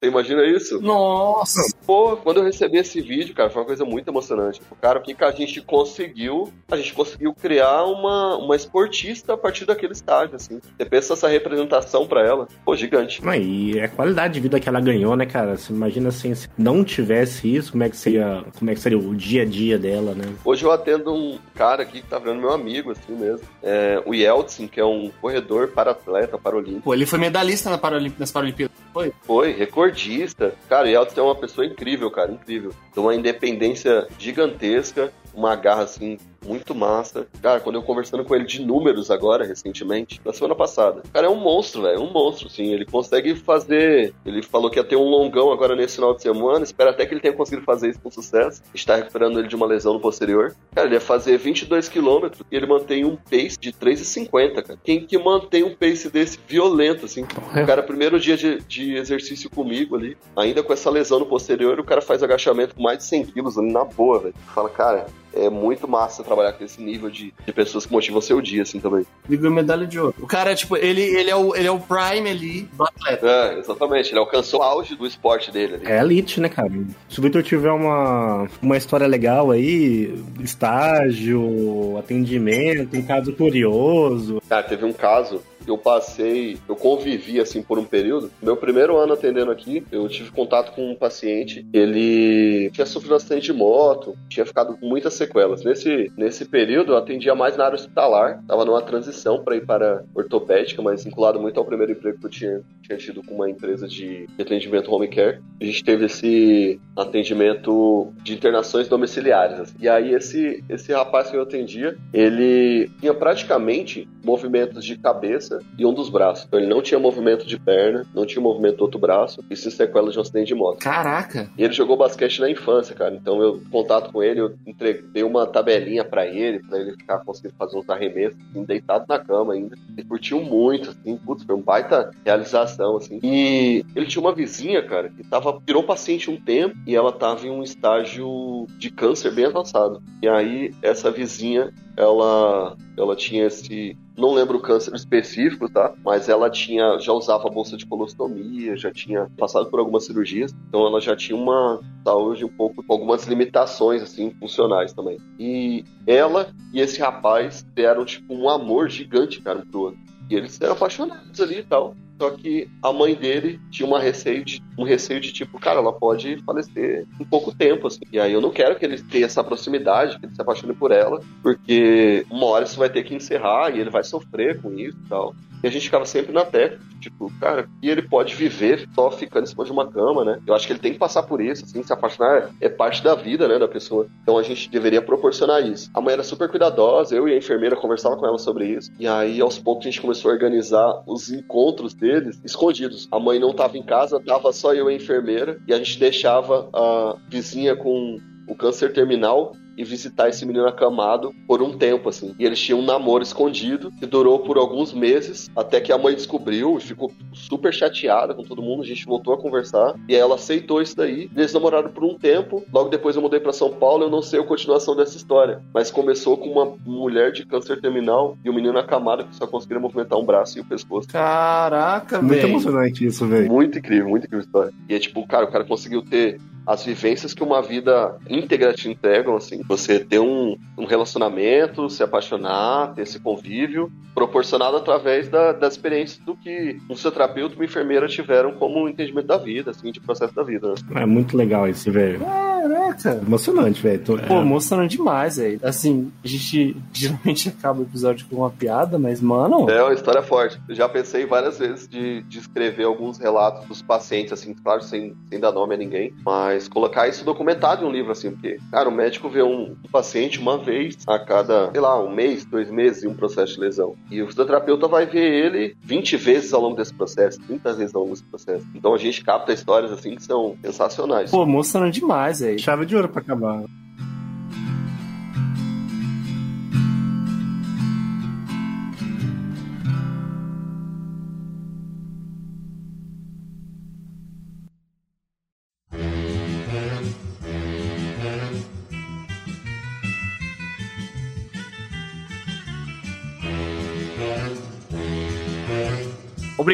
[0.00, 0.80] Você imagina isso?
[0.80, 1.60] Nossa!
[1.84, 4.60] Pô, quando eu recebi esse vídeo, cara, foi uma coisa muito emocionante.
[4.80, 6.52] Cara, o que, que a gente conseguiu?
[6.70, 10.60] A gente conseguiu criar uma, uma esportista a partir daquele estágio, assim.
[10.76, 13.24] Você pensa essa representação para ela, pô, gigante.
[13.24, 15.56] Não, e é a qualidade de vida que ela ganhou, né, cara?
[15.56, 18.98] Você imagina assim, se não tivesse isso, como é que seria, como é que seria
[18.98, 20.32] o dia a dia dela, né?
[20.44, 23.46] Hoje eu atendo um cara aqui que tá virando meu amigo, assim mesmo.
[23.62, 26.82] É, o Yeltsin, que é um corredor para atleta paralímpico.
[26.82, 28.76] Pô, ele foi medalhista na Paralimp nas Paralimpíadas.
[28.98, 29.12] Foi?
[29.22, 30.54] Foi, recordista.
[30.68, 32.72] Cara, o Yeltsin é uma pessoa incrível, cara, incrível.
[32.92, 37.26] Tem uma independência gigantesca, uma garra, assim, muito massa.
[37.42, 41.02] Cara, quando eu conversando com ele de números agora, recentemente, na semana passada.
[41.04, 42.00] O cara é um monstro, velho.
[42.00, 42.72] Um monstro, sim.
[42.72, 44.14] Ele consegue fazer.
[44.24, 46.64] Ele falou que ia ter um longão agora nesse final de semana.
[46.64, 48.62] Espera até que ele tenha conseguido fazer isso com sucesso.
[48.74, 50.54] Está recuperando ele de uma lesão no posterior.
[50.74, 54.78] Cara, ele ia fazer 22 quilômetros e ele mantém um pace de 3,50, cara.
[54.82, 57.22] Quem que mantém um pace desse violento, assim?
[57.22, 61.78] O cara, primeiro dia de, de exercício comigo ali, ainda com essa lesão no posterior,
[61.78, 64.34] o cara faz agachamento com mais de 100 quilos ali na boa, velho.
[64.54, 68.40] Fala, cara, é muito massa trabalhar com esse nível de, de pessoas que motivam seu
[68.40, 69.06] dia, assim, também.
[69.28, 70.14] Ele ganhou medalha de ouro.
[70.20, 73.26] O cara, tipo, ele, ele, é, o, ele é o prime ali do atleta.
[73.26, 74.10] É, exatamente.
[74.10, 75.86] Ele alcançou o auge do esporte dele ali.
[75.86, 76.70] É elite, né, cara?
[77.08, 84.42] Se o Victor tiver uma, uma história legal aí, estágio, atendimento, um caso curioso.
[84.48, 88.30] Cara, teve um caso eu passei, eu convivi assim por um período.
[88.42, 93.16] Meu primeiro ano atendendo aqui, eu tive contato com um paciente, ele tinha sofrido um
[93.16, 95.64] acidente de moto, tinha ficado com muitas sequelas.
[95.64, 100.04] Nesse, nesse período eu atendia mais na área hospitalar, tava numa transição para ir para
[100.14, 103.86] ortopédica, mas vinculado muito ao primeiro emprego que eu tinha, tinha tido com uma empresa
[103.86, 105.40] de atendimento home care.
[105.60, 109.60] A gente teve esse atendimento de internações domiciliares.
[109.60, 109.74] assim.
[109.80, 115.84] E aí esse, esse rapaz que eu atendia, ele tinha praticamente movimentos de cabeça e
[115.84, 116.44] um dos braços.
[116.46, 119.70] Então ele não tinha movimento de perna, não tinha movimento do outro braço, e se
[119.70, 120.78] sequela de um acidente de moto.
[120.78, 121.50] Caraca!
[121.56, 123.14] E ele jogou basquete na infância, cara.
[123.14, 127.18] Então eu, em contato com ele, eu entreguei uma tabelinha pra ele, pra ele ficar
[127.18, 129.76] conseguindo fazer uns arremessos, assim, deitado na cama ainda.
[129.96, 133.20] Ele curtiu muito, assim, putz, foi um baita realização, assim.
[133.22, 137.46] E ele tinha uma vizinha, cara, que tava, virou paciente um tempo e ela tava
[137.46, 140.02] em um estágio de câncer bem avançado.
[140.22, 145.94] E aí, essa vizinha, ela, ela tinha esse não lembro o câncer específico, tá?
[146.04, 150.84] Mas ela tinha, já usava bolsa de colostomia, já tinha passado por algumas cirurgias, então
[150.86, 155.18] ela já tinha uma saúde um pouco com algumas limitações assim funcionais também.
[155.38, 160.00] E ela e esse rapaz deram tipo um amor gigante, cara, um pro outro.
[160.28, 161.94] E eles eram apaixonados ali e tal.
[162.18, 165.92] Só que a mãe dele tinha uma receio de, um receio de tipo, cara, ela
[165.92, 168.00] pode falecer em pouco tempo, assim.
[168.12, 170.90] E aí eu não quero que ele tenha essa proximidade, que ele se apaixone por
[170.90, 174.98] ela, porque uma hora isso vai ter que encerrar e ele vai sofrer com isso
[175.04, 175.34] e tal.
[175.62, 179.44] E a gente ficava sempre na tecla, tipo, cara, e ele pode viver só ficando
[179.44, 180.40] em cima de uma cama, né?
[180.46, 183.14] Eu acho que ele tem que passar por isso, assim, se apaixonar é parte da
[183.14, 184.06] vida, né, da pessoa.
[184.22, 185.90] Então a gente deveria proporcionar isso.
[185.94, 188.90] A mãe era super cuidadosa, eu e a enfermeira conversava com ela sobre isso.
[188.98, 193.08] E aí, aos poucos, a gente começou a organizar os encontros deles escondidos.
[193.10, 195.98] A mãe não tava em casa, tava só eu e a enfermeira, e a gente
[195.98, 202.08] deixava a vizinha com o câncer terminal e visitar esse menino acamado por um tempo,
[202.08, 202.34] assim.
[202.38, 206.14] E eles tinham um namoro escondido que durou por alguns meses, até que a mãe
[206.14, 208.82] descobriu e ficou super chateada com todo mundo.
[208.82, 211.30] A gente voltou a conversar e aí ela aceitou isso daí.
[211.36, 212.64] Eles namoraram por um tempo.
[212.74, 214.04] Logo depois eu mudei para São Paulo.
[214.04, 218.36] Eu não sei a continuação dessa história, mas começou com uma mulher de câncer terminal
[218.44, 221.06] e um menino acamado que só conseguia movimentar um braço e o pescoço.
[221.08, 222.48] Caraca, Muito velho.
[222.48, 223.46] emocionante isso, velho.
[223.48, 224.72] Muito incrível, muito incrível a história.
[224.88, 228.90] E é tipo, cara, o cara conseguiu ter as vivências que uma vida íntegra te
[228.90, 229.62] entregam, assim.
[229.66, 236.18] Você ter um, um relacionamento, se apaixonar, ter esse convívio, proporcionado através da, das experiências
[236.18, 240.34] do que um fisioterapeuta e uma enfermeira tiveram como entendimento da vida, assim, de processo
[240.34, 240.74] da vida.
[240.90, 241.02] Né?
[241.02, 242.20] É muito legal esse, velho.
[242.62, 243.20] Caraca.
[243.26, 244.02] Emocionante, velho.
[244.04, 244.40] Tô- Pô, é.
[244.40, 245.60] emocionante demais, velho.
[245.62, 249.68] Assim, a gente geralmente acaba o episódio com uma piada, mas, mano.
[249.70, 250.60] É uma história forte.
[250.68, 255.14] Eu já pensei várias vezes de, de escrever alguns relatos dos pacientes, assim, claro, sem,
[255.28, 258.88] sem dar nome a ninguém, mas colocar isso documentado em um livro, assim, porque, cara,
[258.88, 262.70] o médico vê um, um paciente uma vez a cada, sei lá, um mês, dois
[262.70, 263.94] meses em um processo de lesão.
[264.10, 268.02] E o fisioterapeuta vai ver ele 20 vezes ao longo desse processo, 30 vezes ao
[268.02, 268.66] longo desse processo.
[268.74, 271.30] Então a gente capta histórias, assim, que são sensacionais.
[271.30, 272.47] Pô, emocionante demais, velho.
[272.56, 273.64] Chave de ouro pra acabar.